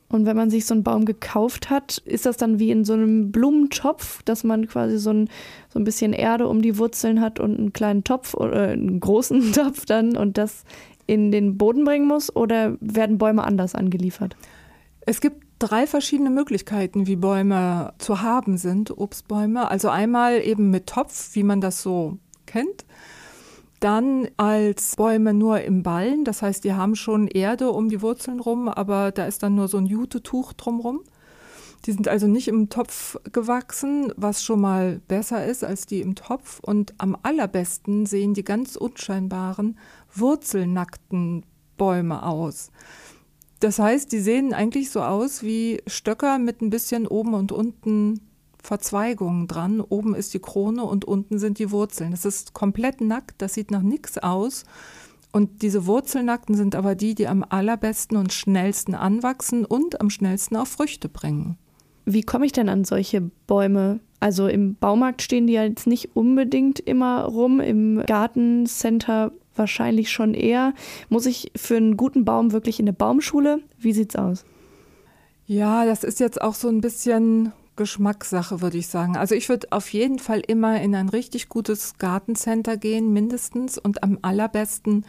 Und 0.08 0.26
wenn 0.26 0.36
man 0.36 0.50
sich 0.50 0.66
so 0.66 0.74
einen 0.74 0.82
Baum 0.82 1.06
gekauft 1.06 1.70
hat, 1.70 1.96
ist 2.04 2.26
das 2.26 2.36
dann 2.36 2.58
wie 2.58 2.70
in 2.70 2.84
so 2.84 2.92
einem 2.92 3.32
Blumentopf, 3.32 4.22
dass 4.24 4.44
man 4.44 4.68
quasi 4.68 4.98
so 4.98 5.10
ein, 5.10 5.30
so 5.70 5.78
ein 5.78 5.84
bisschen 5.84 6.12
Erde 6.12 6.48
um 6.48 6.60
die 6.60 6.76
Wurzeln 6.76 7.22
hat 7.22 7.40
und 7.40 7.58
einen 7.58 7.72
kleinen 7.72 8.04
Topf 8.04 8.34
oder 8.34 8.68
einen 8.68 9.00
großen 9.00 9.52
Topf 9.54 9.86
dann 9.86 10.16
und 10.16 10.36
das 10.36 10.64
in 11.06 11.32
den 11.32 11.56
Boden 11.56 11.84
bringen 11.84 12.06
muss? 12.06 12.34
Oder 12.36 12.76
werden 12.80 13.16
Bäume 13.16 13.44
anders 13.44 13.74
angeliefert? 13.74 14.36
Es 15.00 15.22
gibt 15.22 15.46
drei 15.58 15.86
verschiedene 15.86 16.30
Möglichkeiten, 16.30 17.06
wie 17.06 17.16
Bäume 17.16 17.94
zu 17.96 18.20
haben 18.20 18.58
sind, 18.58 18.96
Obstbäume. 18.96 19.70
Also 19.70 19.88
einmal 19.88 20.42
eben 20.42 20.68
mit 20.68 20.88
Topf, 20.88 21.34
wie 21.34 21.42
man 21.42 21.62
das 21.62 21.82
so 21.82 22.18
kennt 22.44 22.84
dann 23.82 24.28
als 24.36 24.96
Bäume 24.96 25.34
nur 25.34 25.60
im 25.62 25.82
Ballen, 25.82 26.24
das 26.24 26.42
heißt, 26.42 26.64
die 26.64 26.74
haben 26.74 26.94
schon 26.94 27.26
Erde 27.26 27.70
um 27.70 27.88
die 27.88 28.00
Wurzeln 28.00 28.40
rum, 28.40 28.68
aber 28.68 29.10
da 29.10 29.26
ist 29.26 29.42
dann 29.42 29.54
nur 29.54 29.68
so 29.68 29.78
ein 29.78 29.86
Jutetuch 29.86 30.52
drumrum. 30.52 31.00
Die 31.84 31.92
sind 31.92 32.06
also 32.06 32.28
nicht 32.28 32.46
im 32.46 32.68
Topf 32.68 33.18
gewachsen, 33.32 34.12
was 34.16 34.44
schon 34.44 34.60
mal 34.60 35.00
besser 35.08 35.44
ist 35.44 35.64
als 35.64 35.84
die 35.86 36.00
im 36.00 36.14
Topf. 36.14 36.60
Und 36.60 36.94
am 36.98 37.16
allerbesten 37.22 38.06
sehen 38.06 38.34
die 38.34 38.44
ganz 38.44 38.76
unscheinbaren, 38.76 39.76
wurzelnackten 40.14 41.44
Bäume 41.76 42.22
aus. 42.22 42.70
Das 43.58 43.80
heißt, 43.80 44.12
die 44.12 44.20
sehen 44.20 44.54
eigentlich 44.54 44.90
so 44.90 45.02
aus 45.02 45.42
wie 45.42 45.82
Stöcker 45.88 46.38
mit 46.38 46.62
ein 46.62 46.70
bisschen 46.70 47.06
oben 47.08 47.34
und 47.34 47.50
unten 47.50 48.20
Verzweigungen 48.62 49.48
dran. 49.48 49.80
Oben 49.80 50.14
ist 50.14 50.34
die 50.34 50.38
Krone 50.38 50.84
und 50.84 51.04
unten 51.04 51.38
sind 51.38 51.58
die 51.58 51.70
Wurzeln. 51.70 52.12
Das 52.12 52.24
ist 52.24 52.52
komplett 52.54 53.00
nackt, 53.00 53.42
das 53.42 53.54
sieht 53.54 53.70
nach 53.70 53.82
nichts 53.82 54.18
aus. 54.18 54.64
Und 55.32 55.62
diese 55.62 55.86
Wurzelnackten 55.86 56.54
sind 56.54 56.74
aber 56.74 56.94
die, 56.94 57.14
die 57.14 57.26
am 57.26 57.44
allerbesten 57.48 58.16
und 58.16 58.32
schnellsten 58.32 58.94
anwachsen 58.94 59.64
und 59.64 60.00
am 60.00 60.10
schnellsten 60.10 60.56
auch 60.56 60.66
Früchte 60.66 61.08
bringen. 61.08 61.56
Wie 62.04 62.22
komme 62.22 62.46
ich 62.46 62.52
denn 62.52 62.68
an 62.68 62.84
solche 62.84 63.22
Bäume? 63.46 64.00
Also 64.20 64.46
im 64.46 64.74
Baumarkt 64.76 65.22
stehen 65.22 65.46
die 65.46 65.54
ja 65.54 65.64
jetzt 65.64 65.86
nicht 65.86 66.14
unbedingt 66.14 66.80
immer 66.80 67.24
rum, 67.24 67.60
im 67.60 68.02
Gartencenter 68.06 69.32
wahrscheinlich 69.54 70.10
schon 70.10 70.34
eher. 70.34 70.74
Muss 71.08 71.26
ich 71.26 71.50
für 71.56 71.76
einen 71.76 71.96
guten 71.96 72.24
Baum 72.24 72.52
wirklich 72.52 72.78
in 72.78 72.84
eine 72.84 72.92
Baumschule? 72.92 73.60
Wie 73.78 73.92
sieht's 73.92 74.16
aus? 74.16 74.44
Ja, 75.46 75.84
das 75.84 76.04
ist 76.04 76.20
jetzt 76.20 76.40
auch 76.40 76.54
so 76.54 76.68
ein 76.68 76.80
bisschen 76.80 77.52
Geschmackssache, 77.76 78.60
würde 78.60 78.78
ich 78.78 78.88
sagen. 78.88 79.16
Also 79.16 79.34
ich 79.34 79.48
würde 79.48 79.68
auf 79.70 79.92
jeden 79.92 80.18
Fall 80.18 80.40
immer 80.46 80.80
in 80.80 80.94
ein 80.94 81.08
richtig 81.08 81.48
gutes 81.48 81.98
Gartencenter 81.98 82.76
gehen, 82.76 83.12
mindestens, 83.12 83.78
und 83.78 84.02
am 84.02 84.18
allerbesten 84.22 85.06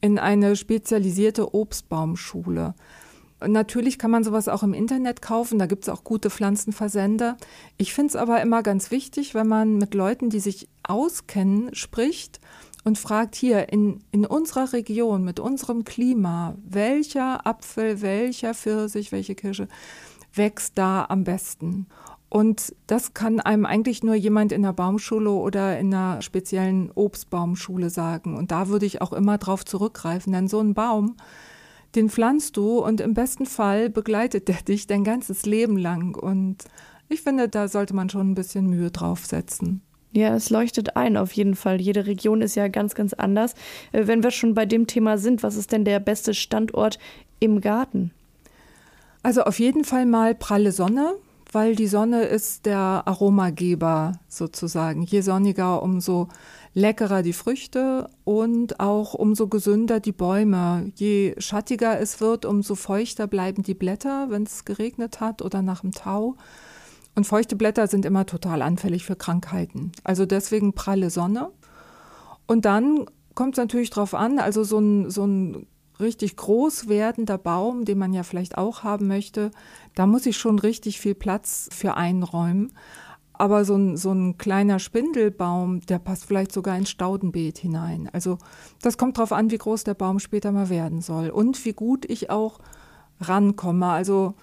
in 0.00 0.18
eine 0.18 0.54
spezialisierte 0.56 1.54
Obstbaumschule. 1.54 2.74
Natürlich 3.46 3.98
kann 3.98 4.10
man 4.10 4.24
sowas 4.24 4.48
auch 4.48 4.62
im 4.62 4.74
Internet 4.74 5.22
kaufen, 5.22 5.58
da 5.58 5.66
gibt 5.66 5.84
es 5.84 5.88
auch 5.88 6.04
gute 6.04 6.30
Pflanzenversender. 6.30 7.36
Ich 7.76 7.92
finde 7.92 8.08
es 8.08 8.16
aber 8.16 8.40
immer 8.40 8.62
ganz 8.62 8.90
wichtig, 8.90 9.34
wenn 9.34 9.48
man 9.48 9.76
mit 9.76 9.94
Leuten, 9.94 10.30
die 10.30 10.40
sich 10.40 10.68
auskennen, 10.82 11.74
spricht 11.74 12.40
und 12.84 12.98
fragt 12.98 13.34
hier 13.34 13.72
in, 13.72 14.00
in 14.12 14.26
unserer 14.26 14.72
Region 14.72 15.24
mit 15.24 15.40
unserem 15.40 15.84
Klima, 15.84 16.54
welcher 16.64 17.46
Apfel, 17.46 18.02
welcher 18.02 18.54
Pfirsich, 18.54 19.10
welche 19.10 19.34
Kirsche 19.34 19.68
wächst 20.34 20.78
da 20.78 21.06
am 21.08 21.24
besten. 21.24 21.86
Und 22.28 22.74
das 22.88 23.14
kann 23.14 23.38
einem 23.38 23.64
eigentlich 23.64 24.02
nur 24.02 24.16
jemand 24.16 24.50
in 24.50 24.62
der 24.62 24.72
Baumschule 24.72 25.30
oder 25.30 25.78
in 25.78 25.94
einer 25.94 26.20
speziellen 26.20 26.90
Obstbaumschule 26.92 27.90
sagen. 27.90 28.36
Und 28.36 28.50
da 28.50 28.68
würde 28.68 28.86
ich 28.86 29.00
auch 29.00 29.12
immer 29.12 29.38
drauf 29.38 29.64
zurückgreifen, 29.64 30.32
denn 30.32 30.48
so 30.48 30.58
ein 30.58 30.74
Baum, 30.74 31.16
den 31.94 32.10
pflanzt 32.10 32.56
du 32.56 32.78
und 32.80 33.00
im 33.00 33.14
besten 33.14 33.46
Fall 33.46 33.88
begleitet 33.88 34.48
der 34.48 34.56
dich 34.56 34.88
dein 34.88 35.04
ganzes 35.04 35.46
Leben 35.46 35.76
lang. 35.76 36.16
Und 36.16 36.64
ich 37.08 37.22
finde, 37.22 37.48
da 37.48 37.68
sollte 37.68 37.94
man 37.94 38.10
schon 38.10 38.32
ein 38.32 38.34
bisschen 38.34 38.66
Mühe 38.66 38.90
draufsetzen. 38.90 39.80
Ja, 40.12 40.34
es 40.34 40.50
leuchtet 40.50 40.96
ein, 40.96 41.16
auf 41.16 41.32
jeden 41.32 41.54
Fall. 41.54 41.80
Jede 41.80 42.06
Region 42.06 42.40
ist 42.40 42.54
ja 42.54 42.68
ganz, 42.68 42.94
ganz 42.94 43.12
anders. 43.12 43.54
Äh, 43.92 44.06
wenn 44.06 44.22
wir 44.22 44.30
schon 44.30 44.54
bei 44.54 44.64
dem 44.64 44.86
Thema 44.86 45.18
sind, 45.18 45.42
was 45.42 45.56
ist 45.56 45.72
denn 45.72 45.84
der 45.84 46.00
beste 46.00 46.34
Standort 46.34 46.98
im 47.40 47.60
Garten? 47.60 48.12
Also 49.24 49.44
auf 49.44 49.58
jeden 49.58 49.84
Fall 49.84 50.04
mal 50.04 50.34
pralle 50.34 50.70
Sonne, 50.70 51.14
weil 51.50 51.74
die 51.76 51.86
Sonne 51.86 52.24
ist 52.24 52.66
der 52.66 53.04
Aromageber 53.06 54.12
sozusagen. 54.28 55.02
Je 55.02 55.22
sonniger, 55.22 55.82
umso 55.82 56.28
leckerer 56.74 57.22
die 57.22 57.32
Früchte 57.32 58.10
und 58.24 58.80
auch 58.80 59.14
umso 59.14 59.48
gesünder 59.48 59.98
die 59.98 60.12
Bäume. 60.12 60.92
Je 60.96 61.34
schattiger 61.38 61.98
es 61.98 62.20
wird, 62.20 62.44
umso 62.44 62.74
feuchter 62.74 63.26
bleiben 63.26 63.62
die 63.62 63.72
Blätter, 63.72 64.26
wenn 64.28 64.42
es 64.42 64.66
geregnet 64.66 65.20
hat 65.20 65.40
oder 65.40 65.62
nach 65.62 65.80
dem 65.80 65.92
Tau. 65.92 66.36
Und 67.14 67.26
feuchte 67.26 67.56
Blätter 67.56 67.86
sind 67.86 68.04
immer 68.04 68.26
total 68.26 68.60
anfällig 68.60 69.06
für 69.06 69.16
Krankheiten. 69.16 69.92
Also 70.04 70.26
deswegen 70.26 70.74
pralle 70.74 71.08
Sonne. 71.08 71.48
Und 72.46 72.66
dann 72.66 73.06
kommt 73.34 73.54
es 73.54 73.58
natürlich 73.58 73.88
drauf 73.88 74.12
an, 74.12 74.38
also 74.38 74.64
so 74.64 74.80
ein, 74.80 75.10
so 75.10 75.26
ein 75.26 75.66
richtig 76.00 76.36
groß 76.36 76.88
werdender 76.88 77.38
Baum, 77.38 77.84
den 77.84 77.98
man 77.98 78.12
ja 78.12 78.22
vielleicht 78.22 78.58
auch 78.58 78.82
haben 78.82 79.06
möchte, 79.06 79.50
da 79.94 80.06
muss 80.06 80.26
ich 80.26 80.36
schon 80.36 80.58
richtig 80.58 81.00
viel 81.00 81.14
Platz 81.14 81.68
für 81.72 81.96
einräumen. 81.96 82.72
Aber 83.36 83.64
so 83.64 83.74
ein, 83.74 83.96
so 83.96 84.12
ein 84.12 84.38
kleiner 84.38 84.78
Spindelbaum, 84.78 85.80
der 85.86 85.98
passt 85.98 86.24
vielleicht 86.24 86.52
sogar 86.52 86.76
ins 86.76 86.90
Staudenbeet 86.90 87.58
hinein. 87.58 88.08
Also 88.12 88.38
das 88.80 88.96
kommt 88.96 89.18
darauf 89.18 89.32
an, 89.32 89.50
wie 89.50 89.58
groß 89.58 89.82
der 89.82 89.94
Baum 89.94 90.20
später 90.20 90.52
mal 90.52 90.68
werden 90.68 91.00
soll 91.00 91.30
und 91.30 91.64
wie 91.64 91.72
gut 91.72 92.08
ich 92.08 92.30
auch 92.30 92.60
rankomme. 93.20 93.86
Also 93.86 94.34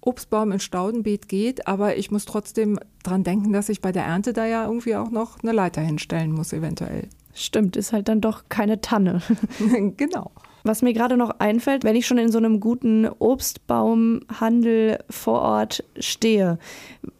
Obstbaum 0.00 0.52
ins 0.52 0.64
Staudenbeet 0.64 1.28
geht, 1.28 1.66
aber 1.66 1.96
ich 1.96 2.10
muss 2.10 2.24
trotzdem 2.24 2.78
dran 3.02 3.24
denken, 3.24 3.52
dass 3.52 3.68
ich 3.68 3.82
bei 3.82 3.92
der 3.92 4.04
Ernte 4.04 4.32
da 4.32 4.46
ja 4.46 4.64
irgendwie 4.64 4.96
auch 4.96 5.10
noch 5.10 5.42
eine 5.42 5.52
Leiter 5.52 5.82
hinstellen 5.82 6.32
muss, 6.32 6.52
eventuell. 6.52 7.08
Stimmt, 7.34 7.76
ist 7.76 7.92
halt 7.92 8.08
dann 8.08 8.20
doch 8.20 8.44
keine 8.48 8.80
Tanne. 8.80 9.20
genau. 9.96 10.30
Was 10.68 10.82
mir 10.82 10.92
gerade 10.92 11.16
noch 11.16 11.30
einfällt, 11.38 11.82
wenn 11.82 11.96
ich 11.96 12.06
schon 12.06 12.18
in 12.18 12.30
so 12.30 12.36
einem 12.36 12.60
guten 12.60 13.08
Obstbaumhandel 13.08 14.98
vor 15.08 15.40
Ort 15.40 15.82
stehe, 15.98 16.58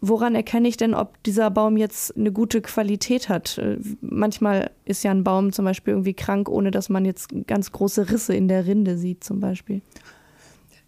woran 0.01 0.35
erkenne 0.35 0.67
ich 0.67 0.77
denn, 0.77 0.93
ob 0.93 1.23
dieser 1.23 1.49
Baum 1.49 1.75
jetzt 1.75 2.15
eine 2.15 2.31
gute 2.31 2.61
Qualität 2.61 3.27
hat? 3.27 3.59
Manchmal 4.01 4.69
ist 4.85 5.03
ja 5.03 5.09
ein 5.09 5.23
Baum 5.23 5.51
zum 5.51 5.65
Beispiel 5.65 5.93
irgendwie 5.93 6.13
krank, 6.13 6.47
ohne 6.47 6.69
dass 6.69 6.89
man 6.89 7.05
jetzt 7.05 7.29
ganz 7.47 7.71
große 7.71 8.11
Risse 8.11 8.35
in 8.35 8.49
der 8.49 8.67
Rinde 8.67 8.99
sieht 8.99 9.23
zum 9.23 9.39
Beispiel. 9.39 9.81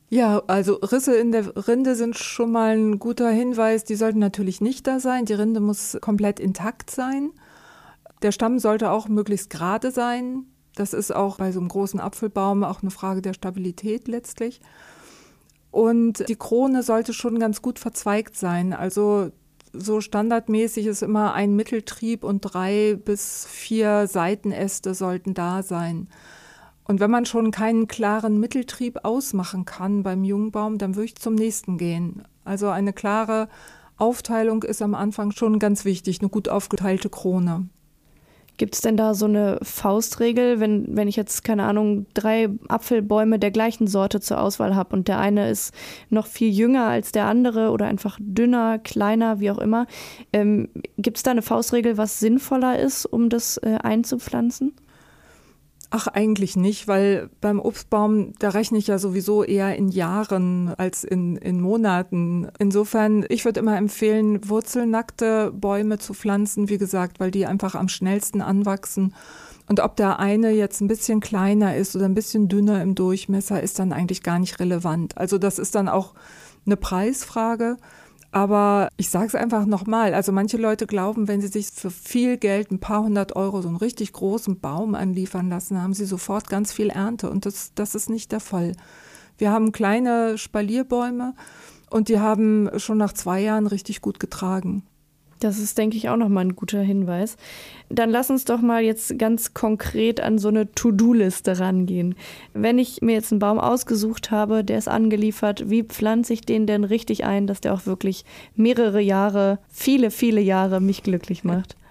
Ja, 0.09 0.43
also 0.45 0.75
Risse 0.75 1.15
in 1.15 1.31
der 1.31 1.67
Rinde 1.67 1.95
sind 1.95 2.15
schon 2.15 2.51
mal 2.51 2.77
ein 2.77 2.99
guter 2.99 3.31
Hinweis. 3.31 3.85
Die 3.85 3.95
sollten 3.95 4.19
natürlich 4.19 4.61
nicht 4.61 4.85
da 4.85 4.99
sein. 4.99 5.25
Die 5.25 5.33
Rinde 5.33 5.61
muss 5.61 5.97
komplett 5.99 6.39
intakt 6.39 6.91
sein. 6.91 7.31
Der 8.21 8.31
Stamm 8.31 8.59
sollte 8.59 8.91
auch 8.91 9.07
möglichst 9.07 9.49
gerade 9.49 9.89
sein. 9.89 10.45
Das 10.81 10.93
ist 10.93 11.15
auch 11.15 11.37
bei 11.37 11.51
so 11.51 11.59
einem 11.59 11.69
großen 11.69 11.99
Apfelbaum 11.99 12.63
auch 12.63 12.81
eine 12.81 12.89
Frage 12.89 13.21
der 13.21 13.33
Stabilität 13.33 14.07
letztlich. 14.07 14.61
Und 15.69 16.27
die 16.27 16.35
Krone 16.35 16.81
sollte 16.81 17.13
schon 17.13 17.37
ganz 17.37 17.61
gut 17.61 17.77
verzweigt 17.77 18.35
sein. 18.35 18.73
Also 18.73 19.29
so 19.73 20.01
standardmäßig 20.01 20.87
ist 20.87 21.03
immer 21.03 21.35
ein 21.35 21.55
Mitteltrieb 21.55 22.23
und 22.23 22.41
drei 22.41 22.95
bis 22.95 23.45
vier 23.45 24.07
Seitenäste 24.07 24.95
sollten 24.95 25.35
da 25.35 25.61
sein. 25.61 26.07
Und 26.85 26.99
wenn 26.99 27.11
man 27.11 27.27
schon 27.27 27.51
keinen 27.51 27.85
klaren 27.87 28.39
Mitteltrieb 28.39 29.05
ausmachen 29.05 29.65
kann 29.65 30.01
beim 30.01 30.23
Jungbaum, 30.23 30.79
dann 30.79 30.95
würde 30.95 31.05
ich 31.05 31.15
zum 31.15 31.35
nächsten 31.35 31.77
gehen. 31.77 32.23
Also 32.43 32.69
eine 32.69 32.91
klare 32.91 33.49
Aufteilung 33.97 34.63
ist 34.63 34.81
am 34.81 34.95
Anfang 34.95 35.29
schon 35.29 35.59
ganz 35.59 35.85
wichtig, 35.85 36.21
eine 36.21 36.29
gut 36.29 36.49
aufgeteilte 36.49 37.11
Krone. 37.11 37.69
Gibt 38.61 38.75
es 38.75 38.81
denn 38.81 38.95
da 38.95 39.15
so 39.15 39.25
eine 39.25 39.57
Faustregel, 39.63 40.59
wenn, 40.59 40.95
wenn 40.95 41.07
ich 41.07 41.15
jetzt, 41.15 41.43
keine 41.43 41.63
Ahnung, 41.63 42.05
drei 42.13 42.47
Apfelbäume 42.67 43.39
der 43.39 43.49
gleichen 43.49 43.87
Sorte 43.87 44.19
zur 44.19 44.39
Auswahl 44.39 44.75
habe 44.75 44.95
und 44.95 45.07
der 45.07 45.17
eine 45.17 45.49
ist 45.49 45.73
noch 46.11 46.27
viel 46.27 46.53
jünger 46.53 46.85
als 46.85 47.11
der 47.11 47.25
andere 47.25 47.71
oder 47.71 47.87
einfach 47.87 48.19
dünner, 48.21 48.77
kleiner, 48.77 49.39
wie 49.39 49.49
auch 49.49 49.57
immer. 49.57 49.87
Ähm, 50.31 50.69
Gibt 50.95 51.17
es 51.17 51.23
da 51.23 51.31
eine 51.31 51.41
Faustregel, 51.41 51.97
was 51.97 52.19
sinnvoller 52.19 52.77
ist, 52.77 53.07
um 53.07 53.29
das 53.29 53.57
äh, 53.57 53.79
einzupflanzen? 53.81 54.73
Ach, 55.93 56.07
eigentlich 56.07 56.55
nicht, 56.55 56.87
weil 56.87 57.29
beim 57.41 57.59
Obstbaum, 57.59 58.31
da 58.39 58.49
rechne 58.49 58.77
ich 58.77 58.87
ja 58.87 58.97
sowieso 58.97 59.43
eher 59.43 59.75
in 59.75 59.89
Jahren 59.89 60.73
als 60.77 61.03
in, 61.03 61.35
in 61.35 61.59
Monaten. 61.59 62.47
Insofern, 62.59 63.25
ich 63.27 63.43
würde 63.43 63.59
immer 63.59 63.75
empfehlen, 63.75 64.47
wurzelnackte 64.47 65.51
Bäume 65.53 65.99
zu 65.99 66.13
pflanzen, 66.13 66.69
wie 66.69 66.77
gesagt, 66.77 67.19
weil 67.19 67.29
die 67.29 67.45
einfach 67.45 67.75
am 67.75 67.89
schnellsten 67.89 68.41
anwachsen. 68.41 69.13
Und 69.67 69.81
ob 69.81 69.97
der 69.97 70.19
eine 70.19 70.51
jetzt 70.51 70.79
ein 70.79 70.87
bisschen 70.87 71.19
kleiner 71.19 71.75
ist 71.75 71.93
oder 71.93 72.05
ein 72.05 72.15
bisschen 72.15 72.47
dünner 72.47 72.81
im 72.81 72.95
Durchmesser, 72.95 73.61
ist 73.61 73.77
dann 73.77 73.91
eigentlich 73.91 74.23
gar 74.23 74.39
nicht 74.39 74.61
relevant. 74.61 75.17
Also 75.17 75.37
das 75.37 75.59
ist 75.59 75.75
dann 75.75 75.89
auch 75.89 76.13
eine 76.65 76.77
Preisfrage. 76.77 77.75
Aber 78.31 78.87
ich 78.95 79.09
sage 79.09 79.27
es 79.27 79.35
einfach 79.35 79.65
nochmal, 79.65 80.13
also 80.13 80.31
manche 80.31 80.55
Leute 80.55 80.87
glauben, 80.87 81.27
wenn 81.27 81.41
sie 81.41 81.49
sich 81.49 81.67
für 81.67 81.91
viel 81.91 82.37
Geld, 82.37 82.71
ein 82.71 82.79
paar 82.79 83.03
hundert 83.03 83.35
Euro, 83.35 83.61
so 83.61 83.67
einen 83.67 83.77
richtig 83.77 84.13
großen 84.13 84.59
Baum 84.59 84.95
anliefern 84.95 85.49
lassen, 85.49 85.81
haben 85.81 85.93
sie 85.93 86.05
sofort 86.05 86.47
ganz 86.47 86.71
viel 86.71 86.89
Ernte. 86.89 87.29
Und 87.29 87.45
das, 87.45 87.73
das 87.75 87.93
ist 87.93 88.09
nicht 88.09 88.31
der 88.31 88.39
Fall. 88.39 88.73
Wir 89.37 89.51
haben 89.51 89.73
kleine 89.73 90.37
Spalierbäume 90.37 91.33
und 91.89 92.07
die 92.07 92.19
haben 92.19 92.69
schon 92.77 92.97
nach 92.97 93.11
zwei 93.11 93.41
Jahren 93.41 93.67
richtig 93.67 93.99
gut 93.99 94.19
getragen. 94.19 94.83
Das 95.41 95.57
ist, 95.57 95.75
denke 95.79 95.97
ich, 95.97 96.07
auch 96.07 96.17
nochmal 96.17 96.45
ein 96.45 96.55
guter 96.55 96.81
Hinweis. 96.81 97.35
Dann 97.89 98.11
lass 98.11 98.29
uns 98.29 98.45
doch 98.45 98.61
mal 98.61 98.83
jetzt 98.83 99.17
ganz 99.17 99.55
konkret 99.55 100.21
an 100.21 100.37
so 100.37 100.49
eine 100.49 100.71
To-Do-Liste 100.71 101.59
rangehen. 101.59 102.13
Wenn 102.53 102.77
ich 102.77 103.01
mir 103.01 103.13
jetzt 103.13 103.31
einen 103.31 103.39
Baum 103.39 103.59
ausgesucht 103.59 104.29
habe, 104.29 104.63
der 104.63 104.77
ist 104.77 104.87
angeliefert, 104.87 105.67
wie 105.67 105.81
pflanze 105.81 106.33
ich 106.33 106.41
den 106.41 106.67
denn 106.67 106.83
richtig 106.83 107.25
ein, 107.25 107.47
dass 107.47 107.59
der 107.59 107.73
auch 107.73 107.87
wirklich 107.87 108.23
mehrere 108.55 109.01
Jahre, 109.01 109.57
viele, 109.67 110.11
viele 110.11 110.41
Jahre 110.41 110.79
mich 110.79 111.03
glücklich 111.03 111.43
macht? 111.43 111.75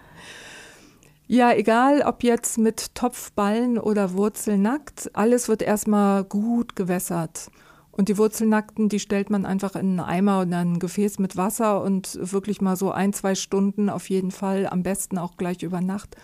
Ja, 1.33 1.53
egal 1.53 2.03
ob 2.03 2.25
jetzt 2.25 2.59
mit 2.59 2.93
Topfballen 2.97 3.79
oder 3.79 4.15
Wurzelnackt, 4.15 5.13
alles 5.13 5.49
wird 5.49 5.63
erstmal 5.63 6.25
gut 6.25 6.75
gewässert. 6.75 7.53
Und 8.01 8.09
die 8.09 8.17
Wurzelnackten, 8.17 8.89
die 8.89 8.99
stellt 8.99 9.29
man 9.29 9.45
einfach 9.45 9.75
in 9.75 9.81
einen 9.81 10.01
Eimer 10.01 10.41
oder 10.41 10.57
ein 10.57 10.79
Gefäß 10.79 11.19
mit 11.19 11.37
Wasser 11.37 11.83
und 11.83 12.19
wirklich 12.33 12.63
mal 12.63 12.75
so 12.75 12.93
ein, 12.93 13.13
zwei 13.13 13.35
Stunden 13.35 13.91
auf 13.91 14.09
jeden 14.09 14.31
Fall, 14.31 14.67
am 14.67 14.83
besten 14.83 15.19
auch 15.19 15.37
gleich 15.37 15.63
über 15.63 15.83
Nacht, 15.83 16.17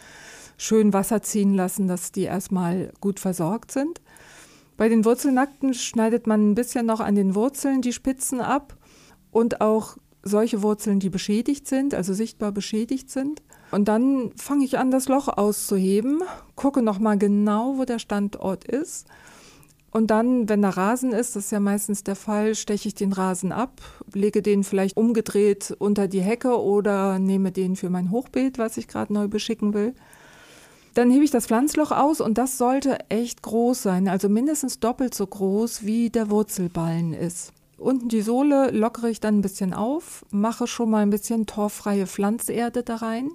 schön 0.56 0.94
Wasser 0.94 1.20
ziehen 1.20 1.52
lassen, 1.52 1.86
dass 1.86 2.12
die 2.12 2.22
erstmal 2.22 2.94
gut 3.02 3.20
versorgt 3.20 3.72
sind. 3.72 4.00
Bei 4.78 4.88
den 4.88 5.04
Wurzelnackten 5.04 5.74
schneidet 5.74 6.26
man 6.26 6.52
ein 6.52 6.54
bisschen 6.54 6.86
noch 6.86 7.00
an 7.00 7.14
den 7.14 7.34
Wurzeln 7.34 7.82
die 7.82 7.92
Spitzen 7.92 8.40
ab 8.40 8.74
und 9.30 9.60
auch 9.60 9.98
solche 10.22 10.62
Wurzeln, 10.62 10.98
die 10.98 11.10
beschädigt 11.10 11.68
sind, 11.68 11.92
also 11.92 12.14
sichtbar 12.14 12.52
beschädigt 12.52 13.10
sind. 13.10 13.42
Und 13.70 13.86
dann 13.88 14.32
fange 14.36 14.64
ich 14.64 14.78
an, 14.78 14.90
das 14.90 15.08
Loch 15.08 15.28
auszuheben, 15.28 16.22
gucke 16.54 16.80
nochmal 16.80 17.18
genau, 17.18 17.76
wo 17.76 17.84
der 17.84 17.98
Standort 17.98 18.64
ist. 18.64 19.06
Und 19.96 20.08
dann, 20.08 20.46
wenn 20.50 20.60
da 20.60 20.68
Rasen 20.68 21.12
ist, 21.12 21.36
das 21.36 21.46
ist 21.46 21.52
ja 21.52 21.58
meistens 21.58 22.04
der 22.04 22.16
Fall, 22.16 22.54
steche 22.54 22.86
ich 22.86 22.94
den 22.94 23.14
Rasen 23.14 23.50
ab, 23.50 23.80
lege 24.12 24.42
den 24.42 24.62
vielleicht 24.62 24.94
umgedreht 24.94 25.74
unter 25.78 26.06
die 26.06 26.20
Hecke 26.20 26.60
oder 26.60 27.18
nehme 27.18 27.50
den 27.50 27.76
für 27.76 27.88
mein 27.88 28.10
Hochbeet, 28.10 28.58
was 28.58 28.76
ich 28.76 28.88
gerade 28.88 29.14
neu 29.14 29.26
beschicken 29.26 29.72
will. 29.72 29.94
Dann 30.92 31.10
hebe 31.10 31.24
ich 31.24 31.30
das 31.30 31.46
Pflanzloch 31.46 31.92
aus 31.92 32.20
und 32.20 32.36
das 32.36 32.58
sollte 32.58 32.98
echt 33.08 33.40
groß 33.40 33.84
sein, 33.84 34.06
also 34.06 34.28
mindestens 34.28 34.80
doppelt 34.80 35.14
so 35.14 35.26
groß, 35.26 35.86
wie 35.86 36.10
der 36.10 36.28
Wurzelballen 36.28 37.14
ist. 37.14 37.54
Unten 37.78 38.10
die 38.10 38.20
Sohle 38.20 38.72
lockere 38.72 39.08
ich 39.08 39.20
dann 39.20 39.38
ein 39.38 39.42
bisschen 39.42 39.72
auf, 39.72 40.26
mache 40.30 40.66
schon 40.66 40.90
mal 40.90 41.00
ein 41.00 41.10
bisschen 41.10 41.46
torffreie 41.46 42.06
Pflanzerde 42.06 42.82
da 42.82 42.96
rein, 42.96 43.30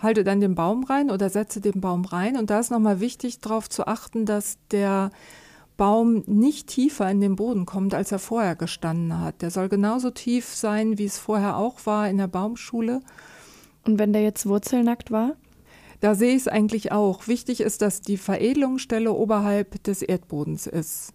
halte 0.00 0.22
dann 0.22 0.40
den 0.40 0.54
Baum 0.54 0.84
rein 0.84 1.10
oder 1.10 1.28
setze 1.28 1.60
den 1.60 1.80
Baum 1.80 2.04
rein. 2.04 2.36
Und 2.36 2.50
da 2.50 2.60
ist 2.60 2.70
nochmal 2.70 3.00
wichtig 3.00 3.40
darauf 3.40 3.68
zu 3.68 3.88
achten, 3.88 4.26
dass 4.26 4.58
der 4.70 5.10
Baum 5.76 6.22
nicht 6.26 6.68
tiefer 6.68 7.10
in 7.10 7.20
den 7.20 7.36
Boden 7.36 7.66
kommt, 7.66 7.94
als 7.94 8.12
er 8.12 8.18
vorher 8.18 8.56
gestanden 8.56 9.20
hat. 9.20 9.42
Der 9.42 9.50
soll 9.50 9.68
genauso 9.68 10.10
tief 10.10 10.46
sein, 10.46 10.98
wie 10.98 11.04
es 11.04 11.18
vorher 11.18 11.56
auch 11.56 11.84
war 11.84 12.08
in 12.08 12.18
der 12.18 12.28
Baumschule. 12.28 13.00
Und 13.84 13.98
wenn 13.98 14.12
der 14.12 14.22
jetzt 14.22 14.46
wurzelnackt 14.46 15.10
war? 15.10 15.36
Da 16.00 16.14
sehe 16.14 16.34
ich 16.34 16.42
es 16.42 16.48
eigentlich 16.48 16.92
auch. 16.92 17.28
Wichtig 17.28 17.60
ist, 17.60 17.82
dass 17.82 18.00
die 18.00 18.16
Veredelungsstelle 18.16 19.12
oberhalb 19.12 19.82
des 19.84 20.02
Erdbodens 20.02 20.66
ist. 20.66 21.12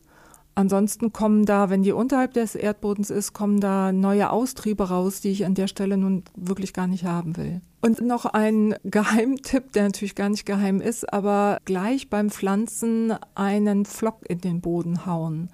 Ansonsten 0.53 1.13
kommen 1.13 1.45
da, 1.45 1.69
wenn 1.69 1.83
die 1.83 1.91
unterhalb 1.91 2.33
des 2.33 2.55
Erdbodens 2.55 3.09
ist, 3.09 3.33
kommen 3.33 3.59
da 3.59 3.91
neue 3.91 4.29
Austriebe 4.31 4.89
raus, 4.89 5.21
die 5.21 5.29
ich 5.29 5.45
an 5.45 5.55
der 5.55 5.67
Stelle 5.67 5.97
nun 5.97 6.23
wirklich 6.35 6.73
gar 6.73 6.87
nicht 6.87 7.05
haben 7.05 7.37
will. 7.37 7.61
Und 7.81 7.99
noch 8.01 8.25
ein 8.25 8.75
Geheimtipp, 8.83 9.71
der 9.73 9.83
natürlich 9.83 10.13
gar 10.13 10.29
nicht 10.29 10.45
geheim 10.45 10.81
ist, 10.81 11.11
aber 11.11 11.57
gleich 11.65 12.09
beim 12.09 12.29
Pflanzen 12.29 13.15
einen 13.33 13.85
Flock 13.85 14.19
in 14.29 14.39
den 14.39 14.61
Boden 14.61 15.07
hauen. 15.07 15.49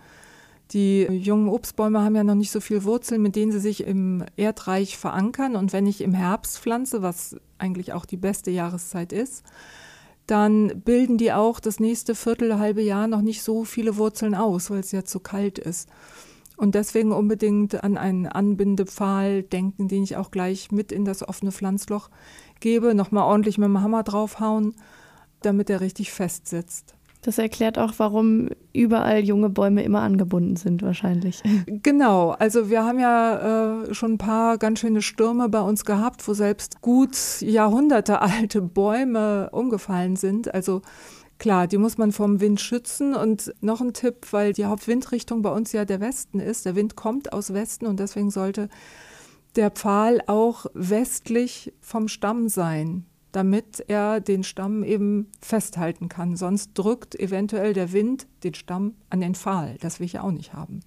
Die 0.71 1.03
jungen 1.03 1.47
Obstbäume 1.47 2.01
haben 2.01 2.15
ja 2.15 2.25
noch 2.25 2.35
nicht 2.35 2.51
so 2.51 2.59
viel 2.59 2.83
Wurzeln, 2.83 3.21
mit 3.21 3.37
denen 3.37 3.53
sie 3.53 3.61
sich 3.61 3.85
im 3.85 4.25
Erdreich 4.35 4.97
verankern. 4.97 5.55
Und 5.55 5.71
wenn 5.71 5.87
ich 5.87 6.01
im 6.01 6.13
Herbst 6.13 6.59
pflanze, 6.59 7.01
was 7.01 7.37
eigentlich 7.57 7.93
auch 7.93 8.05
die 8.05 8.17
beste 8.17 8.51
Jahreszeit 8.51 9.13
ist, 9.13 9.43
dann 10.25 10.81
bilden 10.81 11.17
die 11.17 11.31
auch 11.31 11.61
das 11.61 11.79
nächste 11.79 12.13
Viertel, 12.13 12.59
halbe 12.59 12.81
Jahr 12.81 13.07
noch 13.07 13.21
nicht 13.21 13.41
so 13.41 13.63
viele 13.63 13.95
Wurzeln 13.95 14.35
aus, 14.35 14.69
weil 14.69 14.81
es 14.81 14.91
ja 14.91 15.05
zu 15.05 15.21
kalt 15.21 15.57
ist. 15.57 15.87
Und 16.57 16.75
deswegen 16.75 17.11
unbedingt 17.11 17.83
an 17.83 17.97
einen 17.97 18.25
Anbindepfahl 18.25 19.43
denken, 19.43 19.87
den 19.87 20.03
ich 20.03 20.17
auch 20.17 20.31
gleich 20.31 20.71
mit 20.71 20.91
in 20.91 21.05
das 21.05 21.27
offene 21.27 21.51
Pflanzloch 21.51 22.09
gebe, 22.59 22.95
nochmal 22.95 23.23
ordentlich 23.23 23.57
mit 23.57 23.67
dem 23.67 23.81
Hammer 23.81 24.03
draufhauen, 24.03 24.73
damit 25.41 25.69
er 25.69 25.81
richtig 25.81 26.11
fest 26.11 26.47
sitzt. 26.47 26.97
Das 27.21 27.37
erklärt 27.37 27.77
auch, 27.77 27.93
warum 27.97 28.49
überall 28.73 29.23
junge 29.23 29.49
Bäume 29.49 29.83
immer 29.83 30.01
angebunden 30.01 30.55
sind, 30.55 30.81
wahrscheinlich. 30.81 31.43
Genau, 31.83 32.31
also 32.31 32.69
wir 32.69 32.83
haben 32.83 32.99
ja 32.99 33.83
äh, 33.83 33.93
schon 33.93 34.13
ein 34.13 34.17
paar 34.17 34.57
ganz 34.57 34.79
schöne 34.79 35.01
Stürme 35.01 35.49
bei 35.49 35.61
uns 35.61 35.85
gehabt, 35.85 36.27
wo 36.27 36.33
selbst 36.33 36.81
gut 36.81 37.17
Jahrhunderte 37.41 38.21
alte 38.21 38.61
Bäume 38.61 39.49
umgefallen 39.51 40.15
sind. 40.15 40.53
Also 40.53 40.81
Klar, 41.39 41.67
die 41.67 41.77
muss 41.77 41.97
man 41.97 42.11
vom 42.11 42.39
Wind 42.39 42.59
schützen. 42.59 43.13
Und 43.15 43.53
noch 43.61 43.81
ein 43.81 43.93
Tipp, 43.93 44.27
weil 44.31 44.53
die 44.53 44.65
Hauptwindrichtung 44.65 45.41
bei 45.41 45.51
uns 45.51 45.71
ja 45.71 45.85
der 45.85 45.99
Westen 45.99 46.39
ist. 46.39 46.65
Der 46.65 46.75
Wind 46.75 46.95
kommt 46.95 47.33
aus 47.33 47.53
Westen 47.53 47.85
und 47.85 47.99
deswegen 47.99 48.31
sollte 48.31 48.69
der 49.55 49.71
Pfahl 49.71 50.21
auch 50.27 50.65
westlich 50.73 51.73
vom 51.79 52.07
Stamm 52.07 52.49
sein 52.49 53.05
damit 53.37 53.83
er 53.87 54.19
den 54.19 54.43
Stamm 54.43 54.83
eben 54.83 55.27
festhalten 55.41 56.09
kann. 56.09 56.35
Sonst 56.35 56.71
drückt 56.73 57.13
eventuell 57.13 57.73
der 57.73 57.91
Wind 57.91 58.25
den 58.43 58.55
Stamm 58.55 58.95
an 59.11 59.21
den 59.21 59.35
Pfahl. 59.35 59.77
Das 59.79 59.99
will 59.99 60.05
ich 60.05 60.13
ja 60.13 60.23
auch 60.23 60.31
nicht 60.31 60.53
haben. 60.53 60.79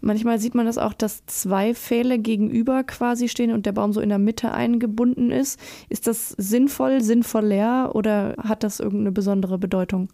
Manchmal 0.00 0.38
sieht 0.38 0.54
man 0.54 0.66
das 0.66 0.78
auch, 0.78 0.92
dass 0.92 1.26
zwei 1.26 1.74
Pfähle 1.74 2.18
gegenüber 2.18 2.84
quasi 2.84 3.28
stehen 3.28 3.52
und 3.52 3.66
der 3.66 3.72
Baum 3.72 3.92
so 3.92 4.00
in 4.00 4.08
der 4.08 4.18
Mitte 4.18 4.52
eingebunden 4.52 5.30
ist. 5.30 5.58
Ist 5.88 6.06
das 6.06 6.30
sinnvoll, 6.38 7.00
sinnvoller 7.00 7.94
oder 7.94 8.34
hat 8.38 8.62
das 8.62 8.80
irgendeine 8.80 9.12
besondere 9.12 9.58
Bedeutung? 9.58 10.08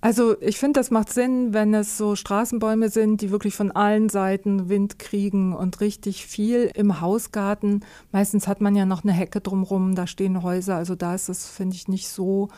Also 0.00 0.40
ich 0.40 0.58
finde, 0.58 0.78
das 0.78 0.92
macht 0.92 1.12
Sinn, 1.12 1.52
wenn 1.52 1.74
es 1.74 1.98
so 1.98 2.14
Straßenbäume 2.14 2.88
sind, 2.88 3.20
die 3.20 3.32
wirklich 3.32 3.56
von 3.56 3.72
allen 3.72 4.08
Seiten 4.08 4.68
Wind 4.68 5.00
kriegen 5.00 5.52
und 5.52 5.80
richtig 5.80 6.24
viel 6.24 6.70
im 6.74 7.00
Hausgarten. 7.00 7.84
Meistens 8.12 8.46
hat 8.46 8.60
man 8.60 8.76
ja 8.76 8.86
noch 8.86 9.02
eine 9.02 9.12
Hecke 9.12 9.40
drumherum, 9.40 9.96
da 9.96 10.06
stehen 10.06 10.44
Häuser, 10.44 10.76
also 10.76 10.94
da 10.94 11.16
ist 11.16 11.28
es, 11.28 11.48
finde 11.48 11.74
ich, 11.74 11.88
nicht 11.88 12.08
so 12.08 12.48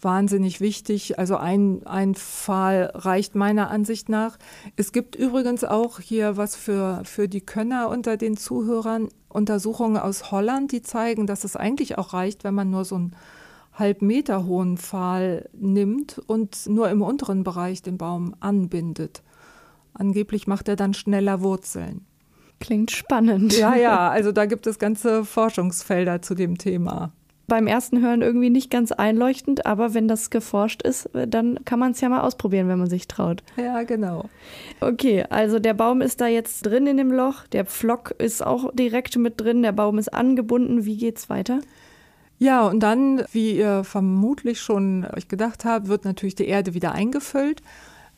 wahnsinnig 0.00 0.60
wichtig. 0.60 1.18
Also 1.18 1.36
ein, 1.36 1.86
ein 1.86 2.14
Fall 2.14 2.90
reicht 2.94 3.34
meiner 3.34 3.70
Ansicht 3.70 4.08
nach. 4.08 4.38
Es 4.76 4.92
gibt 4.92 5.16
übrigens 5.16 5.64
auch 5.64 6.00
hier 6.00 6.36
was 6.36 6.56
für, 6.56 7.02
für 7.04 7.28
die 7.28 7.40
Könner 7.40 7.88
unter 7.88 8.16
den 8.16 8.36
Zuhörern, 8.36 9.08
Untersuchungen 9.28 9.96
aus 9.96 10.30
Holland, 10.30 10.72
die 10.72 10.82
zeigen, 10.82 11.26
dass 11.26 11.44
es 11.44 11.56
eigentlich 11.56 11.98
auch 11.98 12.12
reicht, 12.12 12.44
wenn 12.44 12.54
man 12.54 12.70
nur 12.70 12.84
so 12.84 12.98
ein 12.98 13.16
halb 13.72 14.02
Meter 14.02 14.44
hohen 14.44 14.76
Pfahl 14.76 15.48
nimmt 15.52 16.20
und 16.26 16.66
nur 16.66 16.90
im 16.90 17.02
unteren 17.02 17.44
Bereich 17.44 17.82
den 17.82 17.98
Baum 17.98 18.34
anbindet. 18.40 19.22
Angeblich 19.94 20.46
macht 20.46 20.68
er 20.68 20.76
dann 20.76 20.94
schneller 20.94 21.40
Wurzeln. 21.40 22.04
Klingt 22.60 22.90
spannend. 22.90 23.56
Ja, 23.56 23.74
ja, 23.74 24.08
also 24.10 24.32
da 24.32 24.46
gibt 24.46 24.66
es 24.66 24.78
ganze 24.78 25.24
Forschungsfelder 25.24 26.22
zu 26.22 26.34
dem 26.34 26.58
Thema. 26.58 27.12
Beim 27.50 27.66
ersten 27.66 28.00
Hören 28.00 28.22
irgendwie 28.22 28.48
nicht 28.48 28.70
ganz 28.70 28.92
einleuchtend, 28.92 29.66
aber 29.66 29.92
wenn 29.92 30.06
das 30.06 30.30
geforscht 30.30 30.82
ist, 30.82 31.10
dann 31.12 31.58
kann 31.64 31.80
man 31.80 31.90
es 31.90 32.00
ja 32.00 32.08
mal 32.08 32.20
ausprobieren, 32.20 32.68
wenn 32.68 32.78
man 32.78 32.88
sich 32.88 33.08
traut. 33.08 33.42
Ja, 33.56 33.82
genau. 33.82 34.30
Okay, 34.80 35.24
also 35.28 35.58
der 35.58 35.74
Baum 35.74 36.00
ist 36.00 36.20
da 36.20 36.28
jetzt 36.28 36.62
drin 36.62 36.86
in 36.86 36.96
dem 36.96 37.10
Loch, 37.10 37.48
der 37.48 37.64
Pflock 37.64 38.14
ist 38.18 38.46
auch 38.46 38.72
direkt 38.72 39.16
mit 39.16 39.40
drin, 39.40 39.62
der 39.62 39.72
Baum 39.72 39.98
ist 39.98 40.14
angebunden. 40.14 40.84
Wie 40.84 40.96
geht's 40.96 41.28
weiter? 41.28 41.58
Ja, 42.38 42.68
und 42.68 42.80
dann, 42.80 43.24
wie 43.32 43.56
ihr 43.56 43.82
vermutlich 43.82 44.60
schon 44.60 45.04
euch 45.16 45.26
gedacht 45.26 45.64
habt, 45.64 45.88
wird 45.88 46.04
natürlich 46.04 46.36
die 46.36 46.46
Erde 46.46 46.72
wieder 46.72 46.92
eingefüllt. 46.92 47.62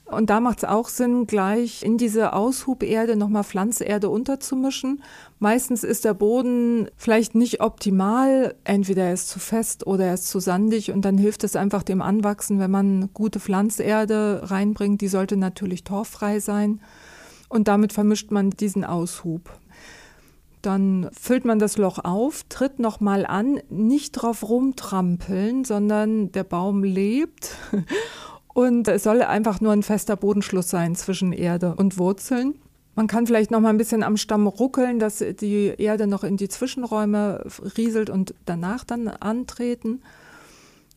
Und 0.04 0.28
da 0.28 0.40
macht 0.40 0.58
es 0.58 0.64
auch 0.64 0.88
Sinn, 0.88 1.26
gleich 1.26 1.82
in 1.82 1.96
diese 1.96 2.34
Aushuberde 2.34 3.16
nochmal 3.16 3.44
Pflanzerde 3.44 4.10
unterzumischen. 4.10 5.02
Meistens 5.38 5.84
ist 5.84 6.04
der 6.04 6.12
Boden 6.12 6.88
vielleicht 6.96 7.34
nicht 7.34 7.62
optimal, 7.62 8.54
entweder 8.64 9.04
er 9.04 9.14
ist 9.14 9.28
zu 9.28 9.38
fest 9.38 9.86
oder 9.86 10.06
er 10.06 10.14
ist 10.14 10.28
zu 10.28 10.38
sandig 10.38 10.92
und 10.92 11.04
dann 11.04 11.16
hilft 11.16 11.44
es 11.44 11.56
einfach 11.56 11.82
dem 11.82 12.02
Anwachsen, 12.02 12.58
wenn 12.58 12.70
man 12.70 13.08
gute 13.14 13.40
Pflanzerde 13.40 14.42
reinbringt. 14.44 15.00
Die 15.00 15.08
sollte 15.08 15.36
natürlich 15.36 15.82
torffrei 15.84 16.40
sein 16.40 16.80
und 17.48 17.68
damit 17.68 17.92
vermischt 17.92 18.30
man 18.30 18.50
diesen 18.50 18.84
Aushub. 18.84 19.50
Dann 20.62 21.08
füllt 21.12 21.44
man 21.44 21.58
das 21.58 21.76
Loch 21.76 21.98
auf, 21.98 22.44
tritt 22.48 22.78
nochmal 22.78 23.26
an, 23.26 23.60
nicht 23.68 24.12
drauf 24.12 24.48
rumtrampeln, 24.48 25.64
sondern 25.64 26.30
der 26.32 26.44
Baum 26.44 26.84
lebt. 26.84 27.56
Und 28.54 28.88
es 28.88 29.02
soll 29.02 29.22
einfach 29.22 29.60
nur 29.60 29.72
ein 29.72 29.82
fester 29.82 30.16
Bodenschluss 30.16 30.68
sein 30.68 30.94
zwischen 30.94 31.32
Erde 31.32 31.74
und 31.76 31.98
Wurzeln. 31.98 32.54
Man 32.94 33.06
kann 33.06 33.26
vielleicht 33.26 33.50
noch 33.50 33.60
mal 33.60 33.70
ein 33.70 33.78
bisschen 33.78 34.02
am 34.02 34.18
Stamm 34.18 34.46
ruckeln, 34.46 34.98
dass 34.98 35.18
die 35.18 35.74
Erde 35.78 36.06
noch 36.06 36.24
in 36.24 36.36
die 36.36 36.48
Zwischenräume 36.48 37.44
rieselt 37.78 38.10
und 38.10 38.34
danach 38.44 38.84
dann 38.84 39.08
antreten. 39.08 40.02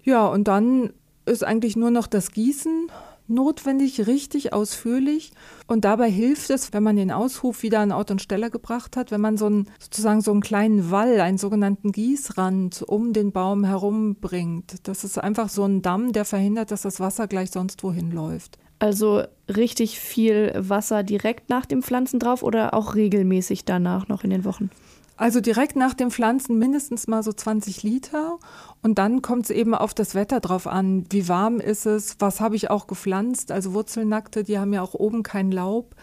Ja, 0.04 0.28
und 0.28 0.48
dann 0.48 0.92
ist 1.26 1.44
eigentlich 1.44 1.78
nur 1.78 1.92
noch 1.92 2.08
das 2.08 2.32
Gießen 2.32 2.90
notwendig, 3.28 4.08
richtig 4.08 4.54
ausführlich. 4.54 5.32
Und 5.68 5.86
dabei 5.86 6.10
hilft 6.10 6.50
es, 6.50 6.74
wenn 6.74 6.84
man 6.84 6.96
den 6.96 7.12
Aushub 7.12 7.64
wieder 7.64 7.80
an 7.80 7.92
Ort 7.92 8.12
und 8.12 8.22
Stelle 8.22 8.52
gebracht 8.52 8.98
hat, 8.98 9.12
wenn 9.12 9.22
man 9.22 9.38
so 9.38 9.48
einen, 9.48 9.70
sozusagen 9.80 10.22
so 10.22 10.32
einen 10.32 10.42
kleinen 10.42 10.92
Wall, 10.92 11.20
einen 11.20 11.38
sogenannten 11.38 11.92
Gießrand 11.92 12.84
um 12.84 13.14
den 13.14 13.32
Baum 13.32 13.64
herum 13.64 14.16
bringt. 14.16 14.88
Das 14.88 15.04
ist 15.04 15.18
einfach 15.18 15.50
so 15.50 15.64
ein 15.64 15.82
Damm, 15.82 16.12
der 16.12 16.26
verhindert, 16.26 16.72
dass 16.72 16.84
das 16.84 17.00
Wasser 17.00 17.28
gleich 17.28 17.52
sonst 17.52 17.84
wohin 17.84 18.12
läuft. 18.12 18.58
Also 18.80 19.24
richtig 19.48 20.00
viel 20.00 20.52
Wasser 20.56 21.04
direkt 21.04 21.50
nach 21.50 21.66
dem 21.66 21.82
Pflanzen 21.82 22.20
drauf 22.20 22.44
oder 22.44 22.74
auch 22.74 22.96
regelmäßig 22.96 23.66
danach 23.66 24.08
noch 24.08 24.24
in 24.24 24.30
den 24.30 24.44
Wochen? 24.46 24.70
Also 25.18 25.40
direkt 25.40 25.78
nach 25.78 25.94
dem 25.94 26.12
Pflanzen 26.12 26.60
mindestens 26.60 27.08
mal 27.08 27.24
so 27.24 27.32
20 27.32 27.84
Liter. 27.84 28.38
Und 28.82 29.00
dann 29.00 29.22
kommt 29.22 29.46
es 29.46 29.50
eben 29.50 29.74
auf 29.74 29.94
das 29.94 30.14
Wetter 30.14 30.42
drauf 30.42 30.68
an. 30.68 31.06
Wie 31.10 31.30
warm 31.30 31.60
ist 31.60 31.86
es? 31.86 32.18
Was 32.20 32.42
habe 32.42 32.56
ich 32.58 32.70
auch 32.70 32.88
gepflanzt? 32.88 33.52
Also 33.52 33.74
Wurzelnackte, 33.74 34.44
die 34.44 34.60
haben 34.60 34.74
ja 34.74 34.82
auch 34.82 34.94
oben 34.94 35.24
kein 35.24 35.52
Laub. 35.52 35.96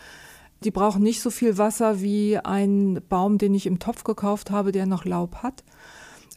Die 0.65 0.71
brauchen 0.71 1.03
nicht 1.03 1.21
so 1.21 1.31
viel 1.31 1.59
Wasser 1.59 2.01
wie 2.01 2.39
ein 2.39 3.01
Baum, 3.09 3.37
den 3.37 3.53
ich 3.53 3.67
im 3.67 3.81
Topf 3.81 4.05
gekauft 4.05 4.51
habe, 4.51 4.73
der 4.73 4.87
noch 4.87 5.05
Laub 5.05 5.37
hat. 5.37 5.63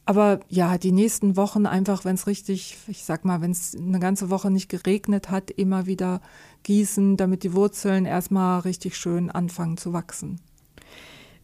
Aber 0.05 0.39
ja, 0.49 0.77
die 0.77 0.91
nächsten 0.91 1.35
Wochen 1.35 1.65
einfach, 1.65 2.05
wenn 2.05 2.15
es 2.15 2.27
richtig, 2.27 2.77
ich 2.87 3.03
sag 3.05 3.25
mal, 3.25 3.41
wenn 3.41 3.51
es 3.51 3.75
eine 3.75 3.99
ganze 3.99 4.29
Woche 4.29 4.51
nicht 4.51 4.69
geregnet 4.69 5.31
hat, 5.31 5.49
immer 5.49 5.87
wieder 5.87 6.21
gießen, 6.63 7.17
damit 7.17 7.43
die 7.43 7.53
Wurzeln 7.53 8.05
erstmal 8.05 8.59
richtig 8.59 8.97
schön 8.97 9.31
anfangen 9.31 9.77
zu 9.77 9.93
wachsen. 9.93 10.41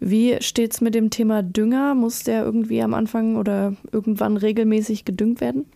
Wie 0.03 0.41
steht 0.41 0.73
es 0.73 0.81
mit 0.81 0.95
dem 0.95 1.11
Thema 1.11 1.43
Dünger? 1.43 1.93
Muss 1.93 2.23
der 2.23 2.43
irgendwie 2.43 2.81
am 2.81 2.95
Anfang 2.95 3.35
oder 3.35 3.75
irgendwann 3.91 4.35
regelmäßig 4.35 5.05
gedüngt 5.05 5.41
werden? 5.41 5.67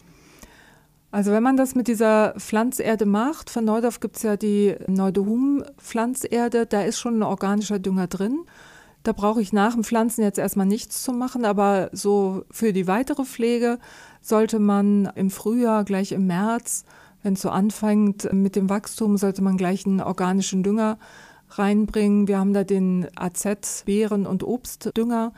Also 1.11 1.31
wenn 1.31 1.43
man 1.43 1.57
das 1.57 1.75
mit 1.75 1.88
dieser 1.88 2.33
Pflanzerde 2.39 3.05
macht, 3.05 3.51
von 3.51 3.65
Neudorf 3.65 3.99
gibt 3.99 4.17
es 4.17 4.23
ja 4.23 4.35
die 4.35 4.75
Neudehum-Pflanzerde, 4.88 6.65
da 6.65 6.81
ist 6.81 6.99
schon 6.99 7.19
ein 7.19 7.23
organischer 7.23 7.77
Dünger 7.77 8.07
drin. 8.07 8.39
Da 9.03 9.11
brauche 9.11 9.43
ich 9.43 9.53
nach 9.53 9.75
dem 9.75 9.83
Pflanzen 9.83 10.23
jetzt 10.23 10.39
erstmal 10.39 10.65
nichts 10.65 11.03
zu 11.03 11.13
machen, 11.13 11.45
aber 11.45 11.91
so 11.93 12.45
für 12.49 12.73
die 12.73 12.88
weitere 12.88 13.25
Pflege 13.25 13.77
sollte 14.21 14.57
man 14.57 15.07
im 15.13 15.29
Frühjahr, 15.29 15.83
gleich 15.83 16.11
im 16.11 16.25
März, 16.25 16.83
wenn 17.21 17.33
es 17.33 17.43
so 17.43 17.51
anfängt 17.51 18.33
mit 18.33 18.55
dem 18.55 18.71
Wachstum, 18.71 19.17
sollte 19.17 19.43
man 19.43 19.55
gleich 19.55 19.85
einen 19.85 20.01
organischen 20.01 20.63
Dünger 20.63 20.97
reinbringen. 21.57 22.27
Wir 22.27 22.39
haben 22.39 22.53
da 22.53 22.63
den 22.63 23.07
AZ 23.15 23.83
Beeren- 23.85 24.25
und 24.25 24.43
Obstdünger. 24.43 25.33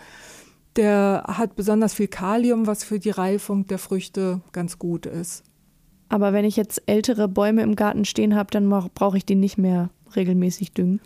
Der 0.76 1.24
hat 1.28 1.56
besonders 1.56 1.94
viel 1.94 2.08
Kalium, 2.08 2.68
was 2.68 2.84
für 2.84 3.00
die 3.00 3.10
Reifung 3.10 3.66
der 3.66 3.80
Früchte 3.80 4.42
ganz 4.52 4.78
gut 4.78 5.06
ist. 5.06 5.44
Aber 6.10 6.34
wenn 6.34 6.46
ich 6.46 6.56
jetzt 6.56 6.84
ältere 6.86 7.28
Bäume 7.28 7.64
im 7.64 7.76
Garten 7.76 8.06
stehen 8.06 8.36
habe, 8.36 8.52
dann 8.52 8.70
brauche 8.70 9.18
ich 9.18 9.26
die 9.26 9.36
nicht 9.36 9.58
mehr 9.58 9.90
regelmäßig 10.16 10.74
düngen. 10.74 11.02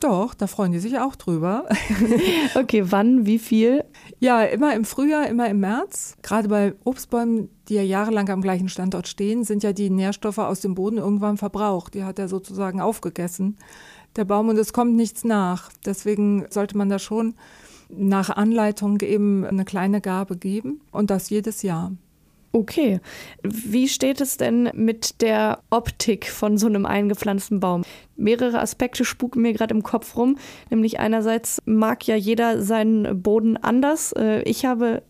Doch, 0.00 0.34
da 0.34 0.46
freuen 0.46 0.72
die 0.72 0.78
sich 0.78 0.98
auch 0.98 1.16
drüber. 1.16 1.64
okay, 2.54 2.82
wann, 2.86 3.24
wie 3.24 3.38
viel? 3.38 3.82
Ja, 4.20 4.42
immer 4.42 4.74
im 4.74 4.84
Frühjahr, 4.84 5.26
immer 5.26 5.48
im 5.48 5.60
März. 5.60 6.16
Gerade 6.22 6.48
bei 6.48 6.74
Obstbäumen, 6.84 7.48
die 7.68 7.74
ja 7.74 7.82
jahrelang 7.82 8.28
am 8.28 8.42
gleichen 8.42 8.68
Standort 8.68 9.08
stehen, 9.08 9.42
sind 9.44 9.62
ja 9.62 9.72
die 9.72 9.88
Nährstoffe 9.88 10.38
aus 10.38 10.60
dem 10.60 10.74
Boden 10.74 10.98
irgendwann 10.98 11.38
verbraucht. 11.38 11.94
Die 11.94 12.04
hat 12.04 12.18
er 12.18 12.28
sozusagen 12.28 12.82
aufgegessen, 12.82 13.56
der 14.16 14.24
Baum, 14.24 14.48
und 14.48 14.58
es 14.58 14.72
kommt 14.72 14.94
nichts 14.94 15.24
nach. 15.24 15.70
Deswegen 15.84 16.46
sollte 16.50 16.76
man 16.76 16.88
da 16.88 16.98
schon 16.98 17.34
nach 17.88 18.30
Anleitung 18.30 19.00
eben 19.00 19.44
eine 19.44 19.64
kleine 19.64 20.00
Gabe 20.00 20.36
geben 20.36 20.80
und 20.90 21.10
das 21.10 21.30
jedes 21.30 21.62
Jahr. 21.62 21.92
Okay. 22.52 23.00
Wie 23.42 23.86
steht 23.86 24.22
es 24.22 24.38
denn 24.38 24.70
mit 24.72 25.20
der 25.20 25.58
Optik 25.68 26.26
von 26.26 26.56
so 26.56 26.66
einem 26.66 26.86
eingepflanzten 26.86 27.60
Baum? 27.60 27.82
Mehrere 28.16 28.60
Aspekte 28.60 29.04
spuken 29.04 29.42
mir 29.42 29.52
gerade 29.52 29.74
im 29.74 29.82
Kopf 29.82 30.16
rum. 30.16 30.38
Nämlich 30.70 30.98
einerseits 30.98 31.60
mag 31.66 32.06
ja 32.06 32.16
jeder 32.16 32.62
seinen 32.62 33.22
Boden 33.22 33.58
anders. 33.58 34.12
Äh, 34.12 34.40
ich 34.44 34.64
habe 34.64 35.02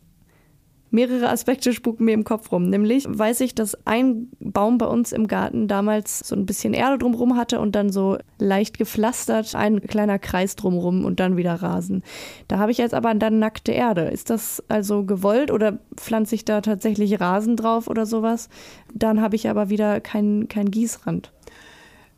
mehrere 0.91 1.29
Aspekte 1.29 1.73
spuken 1.73 2.05
mir 2.05 2.15
im 2.15 2.25
Kopf 2.25 2.53
rum. 2.53 2.71
Nämlich 2.71 3.07
weiß 3.09 3.41
ich, 3.41 3.55
dass 3.55 3.77
ein 3.87 4.29
Baum 4.41 4.79
bei 4.79 4.87
uns 4.87 5.13
im 5.13 5.27
Garten 5.27 5.69
damals 5.69 6.21
so 6.21 6.35
ein 6.35 6.47
bisschen 6.47 6.75
Erde 6.75 6.99
drumherum 6.99 7.37
hatte 7.37 7.61
und 7.61 7.75
dann 7.75 7.91
so 7.91 8.19
leicht 8.39 8.79
gepflastert, 8.79 9.55
ein 9.55 9.81
kleiner 9.81 10.19
Kreis 10.19 10.57
drumherum 10.57 11.05
und 11.05 11.21
dann 11.21 11.37
wieder 11.37 11.55
Rasen. 11.55 12.03
Da 12.49 12.59
habe 12.59 12.71
ich 12.71 12.79
jetzt 12.79 12.95
aber 12.95 13.15
dann 13.15 13.39
nackte 13.39 13.73
Erde. 13.73 14.03
Ist 14.03 14.31
das 14.31 14.63
also 14.69 15.05
gewollt 15.05 15.51
oder 15.51 15.79
pflanze 15.97 16.35
ich 16.35 16.45
da 16.45 16.61
tatsächlich 16.61 17.21
Rasen 17.21 17.57
drauf 17.57 17.89
oder 17.89 18.07
sowas? 18.07 18.49
Dann 18.95 19.21
habe 19.21 19.37
ich 19.37 19.49
aber 19.49 19.69
wieder 19.69 20.01
keinen 20.01 20.49
kein 20.49 20.71
Gießrand. 20.71 21.33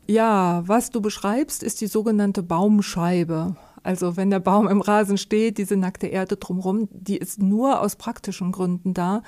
Ja, 0.07 0.63
was 0.67 0.91
du 0.91 1.03
beschreibst, 1.03 1.63
ist 1.63 1.83
die 1.83 1.87
sogenannte 1.87 2.43
Baumscheibe. 2.43 3.57
Also 3.89 4.19
wenn 4.19 4.29
der 4.29 4.39
Baum 4.39 4.69
im 4.69 4.83
Rasen 4.83 5.17
steht, 5.17 5.57
diese 5.57 5.75
nackte 5.75 6.09
Erde 6.09 6.37
drumherum, 6.37 6.91
die 6.91 7.17
ist 7.17 7.41
nur 7.41 7.81
aus 7.81 7.97
praktischen 7.97 8.53
Gründen 8.53 8.93
da, 8.93 9.23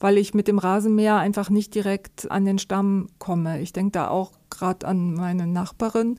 weil 0.00 0.18
ich 0.18 0.34
mit 0.34 0.48
dem 0.48 0.58
Rasenmäher 0.58 1.16
einfach 1.16 1.48
nicht 1.48 1.74
direkt 1.74 2.30
an 2.30 2.44
den 2.44 2.58
Stamm 2.58 3.06
komme. 3.18 3.62
Ich 3.62 3.72
denke 3.72 3.92
da 3.92 4.08
auch 4.08 4.32
gerade 4.50 4.86
an 4.86 5.14
meine 5.14 5.46
Nachbarin, 5.46 6.18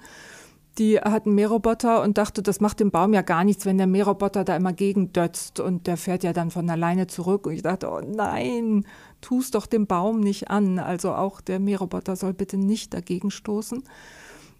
die 0.80 0.98
hat 0.98 1.28
einen 1.28 1.36
Mähroboter 1.36 2.02
und 2.02 2.18
dachte, 2.18 2.42
das 2.42 2.60
macht 2.60 2.80
dem 2.80 2.90
Baum 2.90 3.14
ja 3.14 3.22
gar 3.22 3.44
nichts, 3.44 3.68
wenn 3.68 3.78
der 3.78 3.86
Mähroboter 3.86 4.44
da 4.44 4.56
immer 4.56 4.74
gegendötzt 4.74 5.60
und 5.60 5.86
der 5.86 5.98
fährt 5.98 6.24
ja 6.24 6.34
dann 6.34 6.50
von 6.50 6.68
alleine 6.72 7.06
zurück. 7.06 7.46
Und 7.46 7.54
ich 7.54 7.62
dachte, 7.62 7.92
oh 7.92 8.02
nein, 8.04 8.88
tu 9.22 9.38
es 9.38 9.52
doch 9.52 9.68
dem 9.68 9.86
Baum 9.86 10.20
nicht 10.20 10.50
an. 10.50 10.80
Also 10.80 11.14
auch 11.14 11.42
der 11.42 11.60
Mähroboter 11.60 12.16
soll 12.16 12.34
bitte 12.34 12.58
nicht 12.58 12.96
dagegen 12.96 13.30
stoßen. 13.30 13.84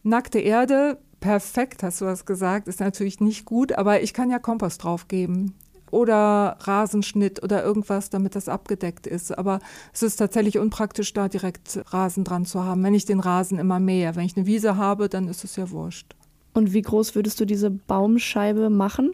Nackte 0.04 0.38
Erde 0.38 1.00
perfekt, 1.24 1.84
hast 1.84 2.02
du 2.02 2.06
das 2.06 2.26
gesagt, 2.26 2.68
ist 2.68 2.82
natürlich 2.82 3.22
nicht 3.22 3.46
gut, 3.46 3.72
aber 3.72 4.02
ich 4.02 4.14
kann 4.14 4.30
ja 4.30 4.40
Kompost 4.40 4.84
draufgeben 4.84 5.54
oder 5.90 6.58
Rasenschnitt 6.60 7.42
oder 7.42 7.64
irgendwas, 7.64 8.10
damit 8.10 8.36
das 8.36 8.50
abgedeckt 8.50 9.08
ist. 9.08 9.38
Aber 9.38 9.62
es 9.94 10.04
ist 10.04 10.18
tatsächlich 10.18 10.60
unpraktisch, 10.60 11.14
da 11.14 11.30
direkt 11.30 11.80
Rasen 11.94 12.26
dran 12.26 12.44
zu 12.44 12.66
haben, 12.66 12.84
wenn 12.84 12.94
ich 12.94 13.06
den 13.06 13.22
Rasen 13.22 13.58
immer 13.58 13.80
mähe. 13.80 14.14
Wenn 14.18 14.26
ich 14.26 14.36
eine 14.36 14.48
Wiese 14.48 14.76
habe, 14.76 15.08
dann 15.08 15.30
ist 15.30 15.46
es 15.46 15.56
ja 15.56 15.72
wurscht. 15.72 16.14
Und 16.54 16.74
wie 16.74 16.82
groß 16.82 17.16
würdest 17.16 17.40
du 17.40 17.46
diese 17.46 17.70
Baumscheibe 17.70 18.70
machen? 18.70 19.14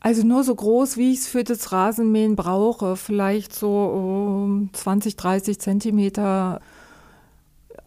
Also 0.00 0.26
nur 0.26 0.42
so 0.42 0.56
groß, 0.56 0.96
wie 0.96 1.12
ich 1.12 1.20
es 1.20 1.28
für 1.28 1.44
das 1.44 1.70
Rasenmähen 1.70 2.34
brauche. 2.34 2.96
Vielleicht 2.96 3.54
so 3.54 4.68
20, 4.72 5.14
30 5.14 5.60
Zentimeter 5.60 6.60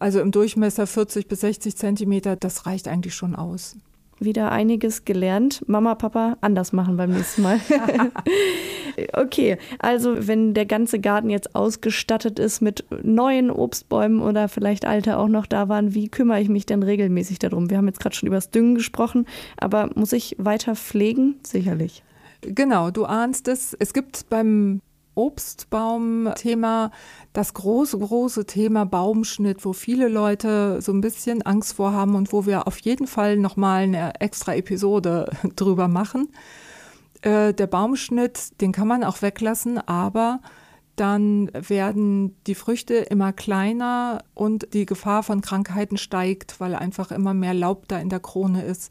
also 0.00 0.20
im 0.20 0.32
Durchmesser 0.32 0.86
40 0.86 1.28
bis 1.28 1.40
60 1.40 1.76
Zentimeter, 1.76 2.34
das 2.34 2.66
reicht 2.66 2.88
eigentlich 2.88 3.14
schon 3.14 3.36
aus. 3.36 3.76
Wieder 4.18 4.52
einiges 4.52 5.06
gelernt. 5.06 5.62
Mama, 5.66 5.94
Papa, 5.94 6.36
anders 6.42 6.72
machen 6.72 6.98
beim 6.98 7.10
nächsten 7.10 7.40
Mal. 7.40 7.58
okay, 9.14 9.56
also 9.78 10.26
wenn 10.26 10.52
der 10.52 10.66
ganze 10.66 11.00
Garten 11.00 11.30
jetzt 11.30 11.54
ausgestattet 11.54 12.38
ist 12.38 12.60
mit 12.60 12.84
neuen 13.02 13.50
Obstbäumen 13.50 14.20
oder 14.20 14.48
vielleicht 14.48 14.84
alte 14.84 15.16
auch 15.16 15.28
noch 15.28 15.46
da 15.46 15.70
waren, 15.70 15.94
wie 15.94 16.08
kümmere 16.08 16.40
ich 16.40 16.50
mich 16.50 16.66
denn 16.66 16.82
regelmäßig 16.82 17.38
darum? 17.38 17.70
Wir 17.70 17.78
haben 17.78 17.86
jetzt 17.86 18.00
gerade 18.00 18.14
schon 18.14 18.26
über 18.26 18.36
das 18.36 18.50
Düngen 18.50 18.74
gesprochen, 18.74 19.26
aber 19.56 19.88
muss 19.94 20.12
ich 20.12 20.36
weiter 20.38 20.76
pflegen? 20.76 21.36
Sicherlich. 21.42 22.02
Genau, 22.42 22.90
du 22.90 23.06
ahnst 23.06 23.48
es. 23.48 23.74
Es 23.78 23.94
gibt 23.94 24.28
beim 24.28 24.82
Obstbaum-Thema, 25.20 26.90
das 27.32 27.54
große, 27.54 27.98
große 27.98 28.46
Thema 28.46 28.86
Baumschnitt, 28.86 29.64
wo 29.64 29.72
viele 29.72 30.08
Leute 30.08 30.80
so 30.80 30.92
ein 30.92 31.00
bisschen 31.00 31.42
Angst 31.42 31.74
vor 31.74 31.92
haben 31.92 32.14
und 32.14 32.32
wo 32.32 32.46
wir 32.46 32.66
auf 32.66 32.78
jeden 32.78 33.06
Fall 33.06 33.36
nochmal 33.36 33.82
eine 33.82 34.20
extra 34.20 34.54
Episode 34.54 35.30
drüber 35.56 35.88
machen. 35.88 36.28
Äh, 37.22 37.52
der 37.52 37.66
Baumschnitt, 37.66 38.60
den 38.60 38.72
kann 38.72 38.88
man 38.88 39.04
auch 39.04 39.20
weglassen, 39.20 39.78
aber 39.78 40.40
dann 40.96 41.50
werden 41.54 42.36
die 42.46 42.54
Früchte 42.54 42.94
immer 42.94 43.32
kleiner 43.32 44.22
und 44.34 44.72
die 44.74 44.86
Gefahr 44.86 45.22
von 45.22 45.40
Krankheiten 45.40 45.96
steigt, 45.96 46.60
weil 46.60 46.74
einfach 46.74 47.10
immer 47.10 47.34
mehr 47.34 47.54
Laub 47.54 47.88
da 47.88 47.98
in 47.98 48.08
der 48.08 48.20
Krone 48.20 48.64
ist. 48.64 48.90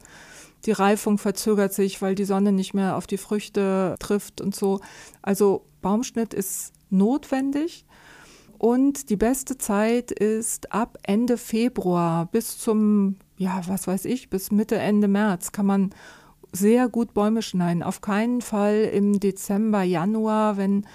Die 0.66 0.72
Reifung 0.72 1.18
verzögert 1.18 1.72
sich, 1.72 2.02
weil 2.02 2.14
die 2.14 2.24
Sonne 2.24 2.52
nicht 2.52 2.74
mehr 2.74 2.96
auf 2.96 3.06
die 3.06 3.16
Früchte 3.16 3.94
trifft 3.98 4.40
und 4.40 4.54
so. 4.54 4.80
Also 5.22 5.64
Baumschnitt 5.80 6.34
ist 6.34 6.72
notwendig. 6.90 7.84
Und 8.58 9.08
die 9.08 9.16
beste 9.16 9.56
Zeit 9.56 10.10
ist 10.10 10.72
ab 10.72 10.98
Ende 11.02 11.38
Februar 11.38 12.26
bis 12.26 12.58
zum, 12.58 13.16
ja, 13.38 13.62
was 13.66 13.86
weiß 13.86 14.04
ich, 14.04 14.28
bis 14.28 14.50
Mitte, 14.50 14.76
Ende 14.76 15.08
März 15.08 15.52
kann 15.52 15.64
man 15.64 15.90
sehr 16.52 16.88
gut 16.88 17.14
Bäume 17.14 17.40
schneiden. 17.40 17.82
Auf 17.82 18.02
keinen 18.02 18.42
Fall 18.42 18.90
im 18.92 19.18
Dezember, 19.18 19.82
Januar, 19.82 20.56
wenn 20.56 20.86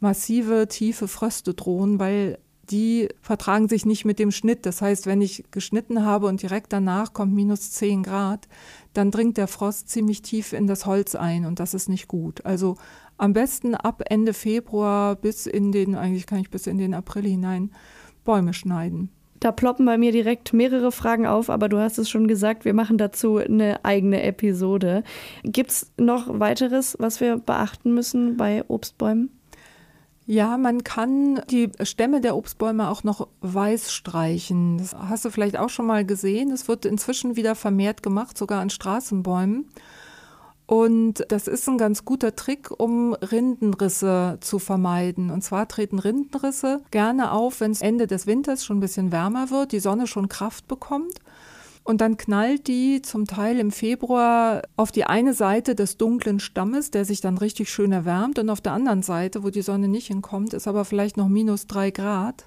massive, 0.00 0.66
tiefe 0.68 1.06
Fröste 1.06 1.54
drohen, 1.54 2.00
weil 2.00 2.38
die 2.70 3.08
vertragen 3.20 3.68
sich 3.68 3.84
nicht 3.84 4.04
mit 4.04 4.18
dem 4.18 4.30
Schnitt. 4.30 4.66
Das 4.66 4.82
heißt, 4.82 5.06
wenn 5.06 5.20
ich 5.20 5.44
geschnitten 5.50 6.04
habe 6.04 6.26
und 6.26 6.42
direkt 6.42 6.72
danach 6.72 7.12
kommt 7.12 7.34
minus 7.34 7.70
10 7.72 8.02
Grad, 8.02 8.48
dann 8.94 9.10
dringt 9.10 9.36
der 9.36 9.48
Frost 9.48 9.88
ziemlich 9.88 10.22
tief 10.22 10.52
in 10.52 10.66
das 10.66 10.86
Holz 10.86 11.14
ein 11.14 11.44
und 11.44 11.60
das 11.60 11.74
ist 11.74 11.88
nicht 11.88 12.08
gut. 12.08 12.44
Also 12.44 12.76
am 13.22 13.34
besten 13.34 13.76
ab 13.76 14.02
Ende 14.06 14.34
Februar 14.34 15.14
bis 15.14 15.46
in 15.46 15.70
den, 15.70 15.94
eigentlich 15.94 16.26
kann 16.26 16.40
ich 16.40 16.50
bis 16.50 16.66
in 16.66 16.76
den 16.76 16.92
April 16.92 17.22
hinein 17.22 17.70
Bäume 18.24 18.52
schneiden. 18.52 19.10
Da 19.38 19.52
ploppen 19.52 19.86
bei 19.86 19.96
mir 19.96 20.10
direkt 20.10 20.52
mehrere 20.52 20.90
Fragen 20.90 21.26
auf, 21.26 21.48
aber 21.48 21.68
du 21.68 21.78
hast 21.78 21.98
es 21.98 22.10
schon 22.10 22.26
gesagt, 22.26 22.64
wir 22.64 22.74
machen 22.74 22.98
dazu 22.98 23.36
eine 23.36 23.84
eigene 23.84 24.24
Episode. 24.24 25.04
Gibt 25.44 25.70
es 25.70 25.92
noch 25.96 26.40
weiteres, 26.40 26.96
was 26.98 27.20
wir 27.20 27.38
beachten 27.38 27.94
müssen 27.94 28.36
bei 28.36 28.64
Obstbäumen? 28.66 29.30
Ja, 30.26 30.58
man 30.58 30.82
kann 30.82 31.42
die 31.48 31.70
Stämme 31.82 32.20
der 32.20 32.36
Obstbäume 32.36 32.88
auch 32.88 33.04
noch 33.04 33.28
weiß 33.40 33.92
streichen. 33.92 34.78
Das 34.78 34.96
hast 34.96 35.24
du 35.24 35.30
vielleicht 35.30 35.56
auch 35.56 35.68
schon 35.68 35.86
mal 35.86 36.04
gesehen. 36.04 36.50
Das 36.50 36.66
wird 36.66 36.86
inzwischen 36.86 37.36
wieder 37.36 37.54
vermehrt 37.54 38.02
gemacht, 38.02 38.36
sogar 38.36 38.60
an 38.60 38.70
Straßenbäumen. 38.70 39.66
Und 40.72 41.26
das 41.28 41.48
ist 41.48 41.68
ein 41.68 41.76
ganz 41.76 42.06
guter 42.06 42.34
Trick, 42.34 42.70
um 42.70 43.12
Rindenrisse 43.12 44.38
zu 44.40 44.58
vermeiden. 44.58 45.30
Und 45.30 45.44
zwar 45.44 45.68
treten 45.68 45.98
Rindenrisse 45.98 46.80
gerne 46.90 47.32
auf, 47.32 47.60
wenn 47.60 47.72
es 47.72 47.82
Ende 47.82 48.06
des 48.06 48.26
Winters 48.26 48.64
schon 48.64 48.78
ein 48.78 48.80
bisschen 48.80 49.12
wärmer 49.12 49.50
wird, 49.50 49.72
die 49.72 49.80
Sonne 49.80 50.06
schon 50.06 50.30
Kraft 50.30 50.68
bekommt. 50.68 51.12
Und 51.84 52.00
dann 52.00 52.16
knallt 52.16 52.68
die 52.68 53.02
zum 53.02 53.26
Teil 53.26 53.58
im 53.58 53.70
Februar 53.70 54.62
auf 54.76 54.90
die 54.90 55.04
eine 55.04 55.34
Seite 55.34 55.74
des 55.74 55.98
dunklen 55.98 56.40
Stammes, 56.40 56.90
der 56.90 57.04
sich 57.04 57.20
dann 57.20 57.36
richtig 57.36 57.68
schön 57.68 57.92
erwärmt. 57.92 58.38
Und 58.38 58.48
auf 58.48 58.62
der 58.62 58.72
anderen 58.72 59.02
Seite, 59.02 59.44
wo 59.44 59.50
die 59.50 59.60
Sonne 59.60 59.88
nicht 59.88 60.06
hinkommt, 60.06 60.54
ist 60.54 60.66
aber 60.66 60.86
vielleicht 60.86 61.18
noch 61.18 61.28
minus 61.28 61.66
drei 61.66 61.90
Grad. 61.90 62.46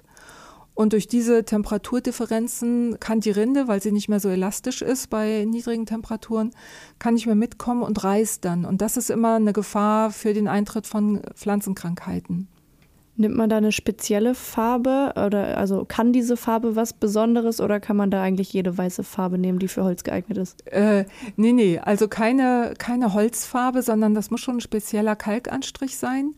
Und 0.76 0.92
durch 0.92 1.08
diese 1.08 1.42
Temperaturdifferenzen 1.42 3.00
kann 3.00 3.20
die 3.20 3.30
Rinde, 3.30 3.66
weil 3.66 3.80
sie 3.80 3.92
nicht 3.92 4.10
mehr 4.10 4.20
so 4.20 4.28
elastisch 4.28 4.82
ist 4.82 5.08
bei 5.08 5.46
niedrigen 5.48 5.86
Temperaturen, 5.86 6.50
kann 6.98 7.14
nicht 7.14 7.24
mehr 7.24 7.34
mitkommen 7.34 7.82
und 7.82 8.04
reißt 8.04 8.44
dann. 8.44 8.66
Und 8.66 8.82
das 8.82 8.98
ist 8.98 9.08
immer 9.08 9.36
eine 9.36 9.54
Gefahr 9.54 10.10
für 10.10 10.34
den 10.34 10.48
Eintritt 10.48 10.86
von 10.86 11.22
Pflanzenkrankheiten. 11.34 12.48
Nimmt 13.16 13.36
man 13.36 13.48
da 13.48 13.56
eine 13.56 13.72
spezielle 13.72 14.34
Farbe 14.34 15.14
oder 15.16 15.56
also 15.56 15.86
kann 15.86 16.12
diese 16.12 16.36
Farbe 16.36 16.76
was 16.76 16.92
Besonderes 16.92 17.62
oder 17.62 17.80
kann 17.80 17.96
man 17.96 18.10
da 18.10 18.20
eigentlich 18.20 18.52
jede 18.52 18.76
weiße 18.76 19.02
Farbe 19.02 19.38
nehmen, 19.38 19.58
die 19.58 19.68
für 19.68 19.82
Holz 19.82 20.04
geeignet 20.04 20.36
ist? 20.36 20.70
Äh, 20.70 21.06
nee, 21.36 21.52
nee, 21.52 21.78
also 21.78 22.06
keine, 22.06 22.74
keine 22.76 23.14
Holzfarbe, 23.14 23.80
sondern 23.80 24.12
das 24.12 24.30
muss 24.30 24.42
schon 24.42 24.58
ein 24.58 24.60
spezieller 24.60 25.16
Kalkanstrich 25.16 25.96
sein. 25.96 26.34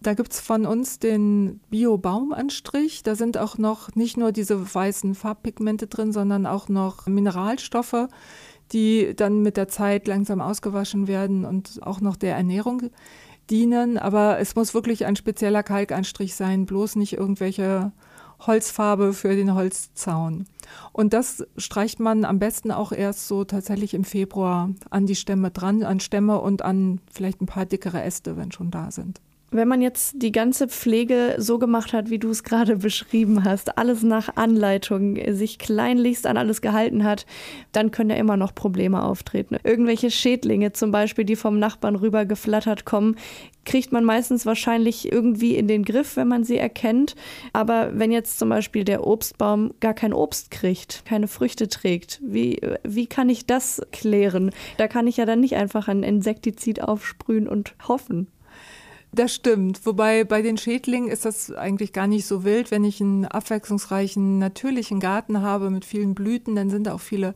Da 0.00 0.14
gibt 0.14 0.32
es 0.32 0.40
von 0.40 0.64
uns 0.64 0.98
den 0.98 1.60
Bio-Baumanstrich. 1.70 3.02
Da 3.02 3.14
sind 3.14 3.36
auch 3.36 3.58
noch 3.58 3.94
nicht 3.96 4.16
nur 4.16 4.32
diese 4.32 4.74
weißen 4.74 5.14
Farbpigmente 5.14 5.86
drin, 5.88 6.12
sondern 6.12 6.46
auch 6.46 6.68
noch 6.68 7.06
Mineralstoffe, 7.06 8.08
die 8.72 9.14
dann 9.16 9.42
mit 9.42 9.56
der 9.56 9.68
Zeit 9.68 10.06
langsam 10.06 10.40
ausgewaschen 10.40 11.08
werden 11.08 11.44
und 11.44 11.80
auch 11.82 12.00
noch 12.00 12.16
der 12.16 12.36
Ernährung 12.36 12.90
dienen, 13.50 13.98
aber 13.98 14.38
es 14.38 14.54
muss 14.54 14.74
wirklich 14.74 15.06
ein 15.06 15.16
spezieller 15.16 15.62
Kalkanstrich 15.62 16.34
sein, 16.34 16.66
bloß 16.66 16.96
nicht 16.96 17.14
irgendwelche 17.14 17.92
Holzfarbe 18.40 19.14
für 19.14 19.34
den 19.34 19.54
Holzzaun. 19.54 20.46
Und 20.92 21.12
das 21.12 21.44
streicht 21.56 21.98
man 21.98 22.24
am 22.24 22.38
besten 22.38 22.70
auch 22.70 22.92
erst 22.92 23.26
so 23.26 23.44
tatsächlich 23.44 23.94
im 23.94 24.04
Februar 24.04 24.70
an 24.90 25.06
die 25.06 25.16
Stämme 25.16 25.50
dran, 25.50 25.82
an 25.82 25.98
Stämme 25.98 26.40
und 26.40 26.62
an 26.62 27.00
vielleicht 27.12 27.40
ein 27.40 27.46
paar 27.46 27.66
dickere 27.66 28.02
Äste, 28.02 28.36
wenn 28.36 28.52
schon 28.52 28.70
da 28.70 28.90
sind. 28.90 29.20
Wenn 29.50 29.66
man 29.66 29.80
jetzt 29.80 30.16
die 30.16 30.30
ganze 30.30 30.68
Pflege 30.68 31.36
so 31.38 31.58
gemacht 31.58 31.94
hat, 31.94 32.10
wie 32.10 32.18
du 32.18 32.28
es 32.28 32.44
gerade 32.44 32.76
beschrieben 32.88 33.44
hast, 33.44 33.78
alles 33.78 34.02
nach 34.02 34.36
Anleitung, 34.36 35.18
sich 35.34 35.58
kleinlichst 35.58 36.26
an 36.26 36.36
alles 36.36 36.60
gehalten 36.60 37.02
hat, 37.02 37.24
dann 37.72 37.90
können 37.90 38.10
ja 38.10 38.16
immer 38.16 38.36
noch 38.36 38.54
Probleme 38.54 39.02
auftreten. 39.02 39.56
Irgendwelche 39.64 40.10
Schädlinge 40.10 40.72
zum 40.72 40.90
Beispiel, 40.90 41.24
die 41.24 41.36
vom 41.36 41.58
Nachbarn 41.58 41.96
rüber 41.96 42.26
geflattert 42.26 42.84
kommen, 42.84 43.16
kriegt 43.64 43.90
man 43.90 44.04
meistens 44.04 44.44
wahrscheinlich 44.44 45.10
irgendwie 45.10 45.56
in 45.56 45.66
den 45.66 45.84
Griff, 45.84 46.16
wenn 46.16 46.28
man 46.28 46.44
sie 46.44 46.58
erkennt. 46.58 47.16
Aber 47.54 47.98
wenn 47.98 48.12
jetzt 48.12 48.38
zum 48.38 48.50
Beispiel 48.50 48.84
der 48.84 49.06
Obstbaum 49.06 49.72
gar 49.80 49.94
kein 49.94 50.12
Obst 50.12 50.50
kriegt, 50.50 51.06
keine 51.06 51.28
Früchte 51.28 51.68
trägt, 51.68 52.20
wie, 52.22 52.60
wie 52.82 53.06
kann 53.06 53.30
ich 53.30 53.46
das 53.46 53.80
klären? 53.92 54.50
Da 54.76 54.88
kann 54.88 55.06
ich 55.06 55.16
ja 55.16 55.24
dann 55.24 55.40
nicht 55.40 55.56
einfach 55.56 55.88
ein 55.88 56.02
Insektizid 56.02 56.82
aufsprühen 56.82 57.48
und 57.48 57.74
hoffen. 57.86 58.28
Das 59.12 59.34
stimmt. 59.34 59.84
Wobei 59.86 60.24
bei 60.24 60.42
den 60.42 60.58
Schädlingen 60.58 61.10
ist 61.10 61.24
das 61.24 61.50
eigentlich 61.50 61.92
gar 61.92 62.06
nicht 62.06 62.26
so 62.26 62.44
wild. 62.44 62.70
Wenn 62.70 62.84
ich 62.84 63.00
einen 63.00 63.24
abwechslungsreichen, 63.24 64.38
natürlichen 64.38 65.00
Garten 65.00 65.40
habe 65.40 65.70
mit 65.70 65.84
vielen 65.84 66.14
Blüten, 66.14 66.54
dann 66.54 66.70
sind 66.70 66.88
auch 66.88 67.00
viele 67.00 67.34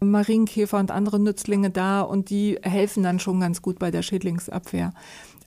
Marienkäfer 0.00 0.78
und 0.78 0.90
andere 0.90 1.20
Nützlinge 1.20 1.70
da 1.70 2.00
und 2.00 2.30
die 2.30 2.58
helfen 2.62 3.02
dann 3.02 3.20
schon 3.20 3.40
ganz 3.40 3.62
gut 3.62 3.78
bei 3.78 3.90
der 3.90 4.02
Schädlingsabwehr. 4.02 4.92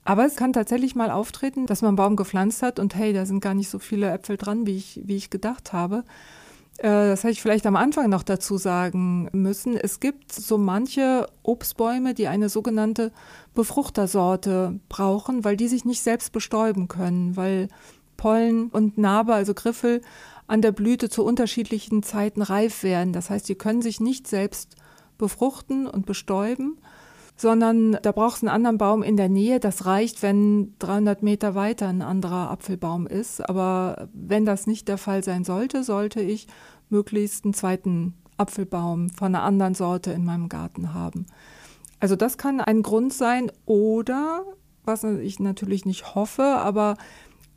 Aber 0.03 0.25
es 0.25 0.37
kann 0.37 0.53
tatsächlich 0.53 0.95
mal 0.95 1.11
auftreten, 1.11 1.65
dass 1.65 1.81
man 1.81 1.89
einen 1.89 1.97
Baum 1.97 2.15
gepflanzt 2.15 2.61
hat 2.63 2.79
und 2.79 2.95
hey, 2.95 3.11
da 3.11 3.25
sind 3.25 3.41
gar 3.41 3.53
nicht 3.53 3.69
so 3.69 3.77
viele 3.77 4.09
Äpfel 4.09 4.37
dran, 4.37 4.65
wie 4.65 4.77
ich, 4.77 5.01
wie 5.03 5.17
ich 5.17 5.29
gedacht 5.29 5.73
habe. 5.73 6.05
Äh, 6.77 7.09
das 7.09 7.23
hätte 7.23 7.33
ich 7.33 7.41
vielleicht 7.41 7.65
am 7.65 7.75
Anfang 7.75 8.09
noch 8.09 8.23
dazu 8.23 8.57
sagen 8.57 9.29
müssen. 9.31 9.75
Es 9.75 9.99
gibt 9.99 10.31
so 10.31 10.57
manche 10.57 11.27
Obstbäume, 11.43 12.13
die 12.13 12.27
eine 12.27 12.49
sogenannte 12.49 13.11
Befruchtersorte 13.53 14.79
brauchen, 14.89 15.43
weil 15.43 15.57
die 15.57 15.67
sich 15.67 15.85
nicht 15.85 16.01
selbst 16.01 16.31
bestäuben 16.31 16.87
können, 16.87 17.35
weil 17.35 17.67
Pollen 18.15 18.69
und 18.69 18.97
Narbe, 18.97 19.33
also 19.33 19.53
Griffel, 19.53 20.01
an 20.47 20.61
der 20.61 20.71
Blüte 20.71 21.09
zu 21.09 21.23
unterschiedlichen 21.25 22.03
Zeiten 22.03 22.41
reif 22.41 22.83
werden. 22.83 23.13
Das 23.13 23.29
heißt, 23.29 23.45
sie 23.45 23.55
können 23.55 23.81
sich 23.81 23.99
nicht 23.99 24.27
selbst 24.27 24.75
befruchten 25.17 25.87
und 25.87 26.05
bestäuben, 26.05 26.77
sondern 27.37 27.97
da 28.01 28.11
braucht 28.11 28.37
es 28.37 28.43
einen 28.43 28.49
anderen 28.49 28.77
Baum 28.77 29.03
in 29.03 29.15
der 29.15 29.29
Nähe. 29.29 29.59
Das 29.59 29.85
reicht, 29.85 30.23
wenn 30.23 30.73
300 30.79 31.21
Meter 31.21 31.55
weiter 31.55 31.87
ein 31.87 32.01
anderer 32.01 32.49
Apfelbaum 32.49 33.05
ist. 33.05 33.47
Aber 33.47 34.09
wenn 34.13 34.43
das 34.43 34.65
nicht 34.67 34.87
der 34.87 34.97
Fall 34.97 35.23
sein 35.23 35.43
sollte, 35.43 35.83
sollte 35.83 36.19
ich 36.19 36.47
möglichst 36.89 37.45
einen 37.45 37.53
zweiten 37.53 38.15
Apfelbaum 38.37 39.11
von 39.11 39.27
einer 39.27 39.43
anderen 39.43 39.75
Sorte 39.75 40.11
in 40.11 40.25
meinem 40.25 40.49
Garten 40.49 40.93
haben. 40.93 41.27
Also 41.99 42.15
das 42.15 42.37
kann 42.37 42.59
ein 42.59 42.81
Grund 42.83 43.13
sein 43.13 43.51
oder, 43.65 44.43
was 44.83 45.03
ich 45.03 45.39
natürlich 45.39 45.85
nicht 45.85 46.15
hoffe, 46.15 46.43
aber 46.43 46.95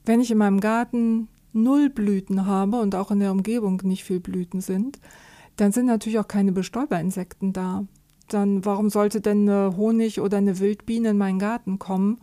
wenn 0.04 0.20
ich 0.20 0.30
in 0.30 0.38
meinem 0.38 0.60
Garten 0.60 1.28
null 1.52 1.90
Blüten 1.90 2.46
habe 2.46 2.80
und 2.80 2.94
auch 2.94 3.10
in 3.10 3.20
der 3.20 3.32
Umgebung 3.32 3.80
nicht 3.84 4.04
viel 4.04 4.20
Blüten 4.20 4.60
sind, 4.60 4.98
dann 5.56 5.72
sind 5.72 5.86
natürlich 5.86 6.18
auch 6.18 6.28
keine 6.28 6.52
Bestäuberinsekten 6.52 7.52
da. 7.52 7.84
Dann 8.32 8.64
warum 8.64 8.90
sollte 8.90 9.20
denn 9.20 9.48
eine 9.48 9.76
Honig 9.76 10.20
oder 10.20 10.38
eine 10.38 10.58
Wildbiene 10.58 11.10
in 11.10 11.18
meinen 11.18 11.38
Garten 11.38 11.78
kommen 11.78 12.18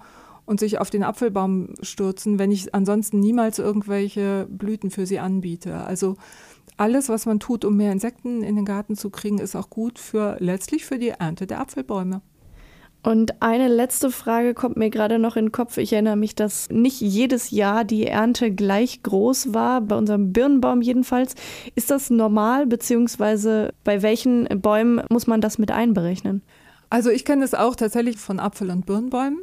und 0.46 0.60
sich 0.60 0.80
auf 0.80 0.90
den 0.90 1.04
Apfelbaum 1.04 1.76
stürzen, 1.82 2.40
wenn 2.40 2.52
ich 2.52 2.74
ansonsten 2.74 3.20
niemals 3.20 3.60
irgendwelche 3.60 4.48
Blüten 4.50 4.90
für 4.90 5.06
sie 5.06 5.20
anbiete? 5.20 5.76
Also 5.76 6.16
alles, 6.78 7.10
was 7.10 7.26
man 7.26 7.40
tut, 7.40 7.66
um 7.66 7.76
mehr 7.76 7.92
Insekten 7.92 8.44
in 8.44 8.56
den 8.56 8.66
Garten 8.66 8.96
zu 8.96 9.10
kriegen, 9.10 9.40
ist 9.40 9.56
auch 9.56 9.70
gut 9.70 10.00
für 10.00 10.38
letztlich 10.40 10.86
für 10.86 11.00
die 11.00 11.10
Ernte 11.10 11.48
der 11.48 11.60
Apfelbäume. 11.60 12.22
Und 13.08 13.42
eine 13.42 13.70
letzte 13.70 14.12
Frage 14.12 14.54
kommt 14.54 14.76
mir 14.76 14.90
gerade 14.90 15.18
noch 15.18 15.38
in 15.38 15.46
den 15.46 15.52
Kopf. 15.54 15.78
Ich 15.78 15.94
erinnere 15.94 16.18
mich, 16.18 16.36
dass 16.36 16.70
nicht 16.70 17.00
jedes 17.00 17.52
Jahr 17.52 17.86
die 17.86 18.06
Ernte 18.06 18.52
gleich 18.52 19.02
groß 19.02 19.54
war, 19.54 19.80
bei 19.80 19.96
unserem 19.96 20.34
Birnenbaum 20.34 20.82
jedenfalls. 20.82 21.36
Ist 21.74 21.90
das 21.90 22.10
normal, 22.10 22.66
beziehungsweise 22.66 23.74
bei 23.86 24.02
welchen 24.02 24.44
Bäumen 24.62 25.02
muss 25.10 25.26
man 25.26 25.40
das 25.40 25.58
mit 25.58 25.72
einberechnen? 25.72 26.42
Also 26.90 27.10
ich 27.10 27.24
kenne 27.24 27.46
es 27.46 27.54
auch 27.54 27.78
tatsächlich 27.78 28.18
von 28.18 28.42
Apfel- 28.42 28.72
und 28.72 28.86
Birnbäumen. 28.86 29.40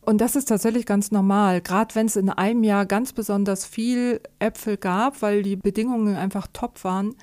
Und 0.00 0.20
das 0.20 0.34
ist 0.34 0.48
tatsächlich 0.48 0.84
ganz 0.84 1.12
normal, 1.12 1.60
gerade 1.60 1.94
wenn 1.94 2.06
es 2.06 2.16
in 2.16 2.28
einem 2.28 2.64
Jahr 2.64 2.86
ganz 2.86 3.12
besonders 3.12 3.66
viel 3.66 4.20
Äpfel 4.40 4.76
gab, 4.76 5.22
weil 5.22 5.44
die 5.44 5.54
Bedingungen 5.54 6.16
einfach 6.16 6.48
top 6.52 6.82
waren, 6.82 7.14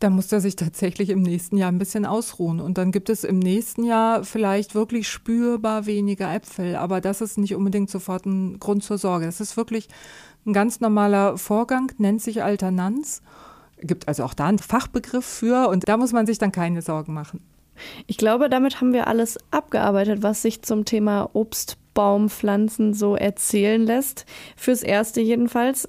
dann 0.00 0.14
muss 0.14 0.32
er 0.32 0.40
sich 0.40 0.56
tatsächlich 0.56 1.10
im 1.10 1.22
nächsten 1.22 1.56
Jahr 1.56 1.70
ein 1.70 1.78
bisschen 1.78 2.06
ausruhen. 2.06 2.58
Und 2.60 2.78
dann 2.78 2.90
gibt 2.90 3.10
es 3.10 3.22
im 3.22 3.38
nächsten 3.38 3.84
Jahr 3.84 4.24
vielleicht 4.24 4.74
wirklich 4.74 5.08
spürbar 5.08 5.86
weniger 5.86 6.34
Äpfel. 6.34 6.76
Aber 6.76 7.00
das 7.00 7.20
ist 7.20 7.38
nicht 7.38 7.54
unbedingt 7.54 7.90
sofort 7.90 8.26
ein 8.26 8.58
Grund 8.58 8.82
zur 8.82 8.98
Sorge. 8.98 9.26
Das 9.26 9.40
ist 9.40 9.56
wirklich 9.56 9.88
ein 10.46 10.54
ganz 10.54 10.80
normaler 10.80 11.36
Vorgang, 11.36 11.92
nennt 11.98 12.22
sich 12.22 12.42
Alternanz. 12.42 13.22
Gibt 13.82 14.08
also 14.08 14.24
auch 14.24 14.34
da 14.34 14.46
einen 14.46 14.58
Fachbegriff 14.58 15.24
für 15.24 15.68
und 15.68 15.88
da 15.88 15.96
muss 15.96 16.12
man 16.12 16.26
sich 16.26 16.38
dann 16.38 16.52
keine 16.52 16.82
Sorgen 16.82 17.12
machen. 17.12 17.40
Ich 18.06 18.16
glaube, 18.16 18.50
damit 18.50 18.80
haben 18.80 18.92
wir 18.92 19.06
alles 19.06 19.38
abgearbeitet, 19.50 20.22
was 20.22 20.42
sich 20.42 20.62
zum 20.62 20.84
Thema 20.84 21.30
Obst 21.32 21.78
Baumpflanzen 21.94 22.94
so 22.94 23.16
erzählen 23.16 23.84
lässt. 23.84 24.24
Fürs 24.56 24.82
Erste 24.82 25.20
jedenfalls. 25.20 25.88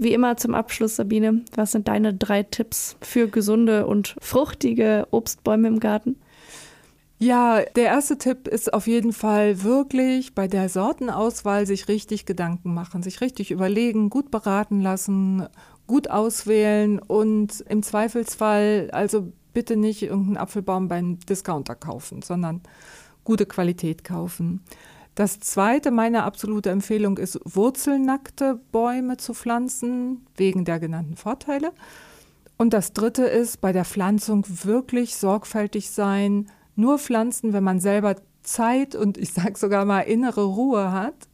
Wie 0.00 0.14
immer 0.14 0.38
zum 0.38 0.54
Abschluss, 0.54 0.96
Sabine, 0.96 1.42
was 1.54 1.72
sind 1.72 1.86
deine 1.86 2.14
drei 2.14 2.42
Tipps 2.42 2.96
für 3.02 3.28
gesunde 3.28 3.86
und 3.86 4.16
fruchtige 4.18 5.06
Obstbäume 5.10 5.68
im 5.68 5.78
Garten? 5.78 6.16
Ja, 7.18 7.60
der 7.76 7.84
erste 7.84 8.16
Tipp 8.16 8.48
ist 8.48 8.72
auf 8.72 8.86
jeden 8.86 9.12
Fall 9.12 9.62
wirklich 9.62 10.34
bei 10.34 10.48
der 10.48 10.70
Sortenauswahl 10.70 11.66
sich 11.66 11.86
richtig 11.88 12.24
Gedanken 12.24 12.72
machen, 12.72 13.02
sich 13.02 13.20
richtig 13.20 13.50
überlegen, 13.50 14.08
gut 14.08 14.30
beraten 14.30 14.80
lassen, 14.80 15.46
gut 15.86 16.08
auswählen 16.08 16.98
und 16.98 17.62
im 17.68 17.82
Zweifelsfall 17.82 18.88
also 18.92 19.30
bitte 19.52 19.76
nicht 19.76 20.02
irgendeinen 20.02 20.38
Apfelbaum 20.38 20.88
beim 20.88 21.18
Discounter 21.28 21.74
kaufen, 21.74 22.22
sondern 22.22 22.62
gute 23.24 23.44
Qualität 23.44 24.02
kaufen. 24.02 24.62
Das 25.20 25.38
zweite, 25.38 25.90
meine 25.90 26.22
absolute 26.22 26.70
Empfehlung 26.70 27.18
ist, 27.18 27.38
wurzelnackte 27.44 28.58
Bäume 28.72 29.18
zu 29.18 29.34
pflanzen, 29.34 30.24
wegen 30.34 30.64
der 30.64 30.80
genannten 30.80 31.14
Vorteile. 31.14 31.72
Und 32.56 32.72
das 32.72 32.94
dritte 32.94 33.24
ist, 33.24 33.60
bei 33.60 33.72
der 33.72 33.84
Pflanzung 33.84 34.46
wirklich 34.48 35.16
sorgfältig 35.16 35.90
sein, 35.90 36.50
nur 36.74 36.98
pflanzen, 36.98 37.52
wenn 37.52 37.62
man 37.62 37.80
selber 37.80 38.16
Zeit 38.42 38.94
und 38.94 39.18
ich 39.18 39.34
sage 39.34 39.58
sogar 39.58 39.84
mal 39.84 40.00
innere 40.00 40.44
Ruhe 40.44 40.90
hat, 40.90 41.28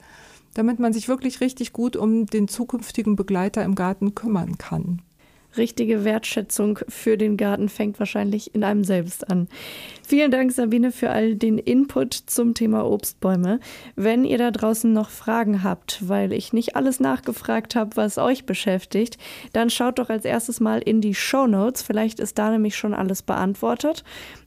damit 0.54 0.80
man 0.80 0.92
sich 0.92 1.06
wirklich 1.06 1.40
richtig 1.40 1.72
gut 1.72 1.94
um 1.94 2.26
den 2.26 2.48
zukünftigen 2.48 3.14
Begleiter 3.14 3.62
im 3.62 3.76
Garten 3.76 4.16
kümmern 4.16 4.58
kann 4.58 5.00
richtige 5.58 6.04
Wertschätzung 6.04 6.78
für 6.88 7.16
den 7.16 7.36
Garten 7.36 7.68
fängt 7.68 7.98
wahrscheinlich 7.98 8.54
in 8.54 8.64
einem 8.64 8.84
selbst 8.84 9.30
an. 9.30 9.48
Vielen 10.06 10.30
Dank, 10.30 10.52
Sabine, 10.52 10.92
für 10.92 11.10
all 11.10 11.34
den 11.34 11.58
Input 11.58 12.14
zum 12.14 12.54
Thema 12.54 12.86
Obstbäume. 12.86 13.58
Wenn 13.96 14.24
ihr 14.24 14.38
da 14.38 14.50
draußen 14.50 14.92
noch 14.92 15.10
Fragen 15.10 15.64
habt, 15.64 16.08
weil 16.08 16.32
ich 16.32 16.52
nicht 16.52 16.76
alles 16.76 17.00
nachgefragt 17.00 17.74
habe, 17.74 17.96
was 17.96 18.16
euch 18.16 18.46
beschäftigt, 18.46 19.18
dann 19.52 19.68
schaut 19.68 19.98
doch 19.98 20.08
als 20.08 20.24
erstes 20.24 20.60
mal 20.60 20.80
in 20.80 21.00
die 21.00 21.14
Show 21.14 21.46
Notes. 21.46 21.82
Vielleicht 21.82 22.20
ist 22.20 22.38
da 22.38 22.50
nämlich 22.50 22.76
schon 22.76 22.94
alles 22.94 23.22
beantwortet. 23.22 24.04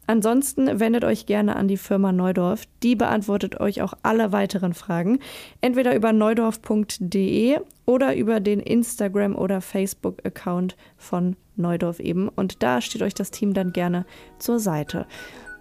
Ansonsten 0.10 0.80
wendet 0.80 1.04
euch 1.04 1.28
gerne 1.28 1.56
an 1.56 1.68
die 1.68 1.78
Firma 1.78 2.12
Neudorf. 2.12 2.64
Die 2.82 2.96
beantwortet 2.96 3.60
euch 3.60 3.84
auch 3.84 3.94
alle 4.02 4.32
weiteren 4.32 4.74
Fragen. 4.74 5.20
Entweder 5.62 5.94
über 5.96 6.14
neudorf.de 6.14 7.60
oder 7.90 8.16
über 8.16 8.40
den 8.40 8.60
Instagram- 8.60 9.36
oder 9.36 9.62
Facebook-Account 9.62 10.78
von 10.96 11.36
Neudorf 11.56 12.00
eben. 12.00 12.30
Und 12.30 12.62
da 12.62 12.82
steht 12.82 13.02
euch 13.02 13.16
das 13.16 13.32
Team 13.32 13.56
dann 13.56 13.74
gerne 13.74 14.06
zur 14.38 14.60
Seite. 14.60 15.08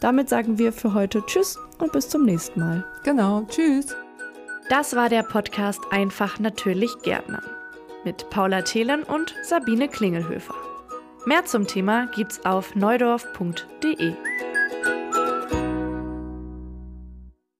Damit 0.01 0.29
sagen 0.29 0.59
wir 0.59 0.75
für 0.75 0.93
heute 0.93 1.25
Tschüss 1.25 1.59
und 1.79 1.91
bis 1.91 2.11
zum 2.11 2.27
nächsten 2.27 2.61
Mal. 2.61 2.85
Genau, 3.03 3.47
Tschüss. 3.49 3.97
Das 4.69 4.95
war 4.95 5.09
der 5.09 5.23
Podcast 5.23 5.81
Einfach 5.91 6.38
natürlich 6.38 6.91
Gärtner 7.03 7.43
mit 8.05 8.29
Paula 8.29 8.61
Thelen 8.61 9.05
und 9.05 9.35
Sabine 9.43 9.88
Klingelhöfer. 9.88 10.55
Mehr 11.25 11.47
zum 11.47 11.67
Thema 11.67 12.09
gibt's 12.14 12.45
auf 12.45 12.75
neudorf.de. 12.75 14.12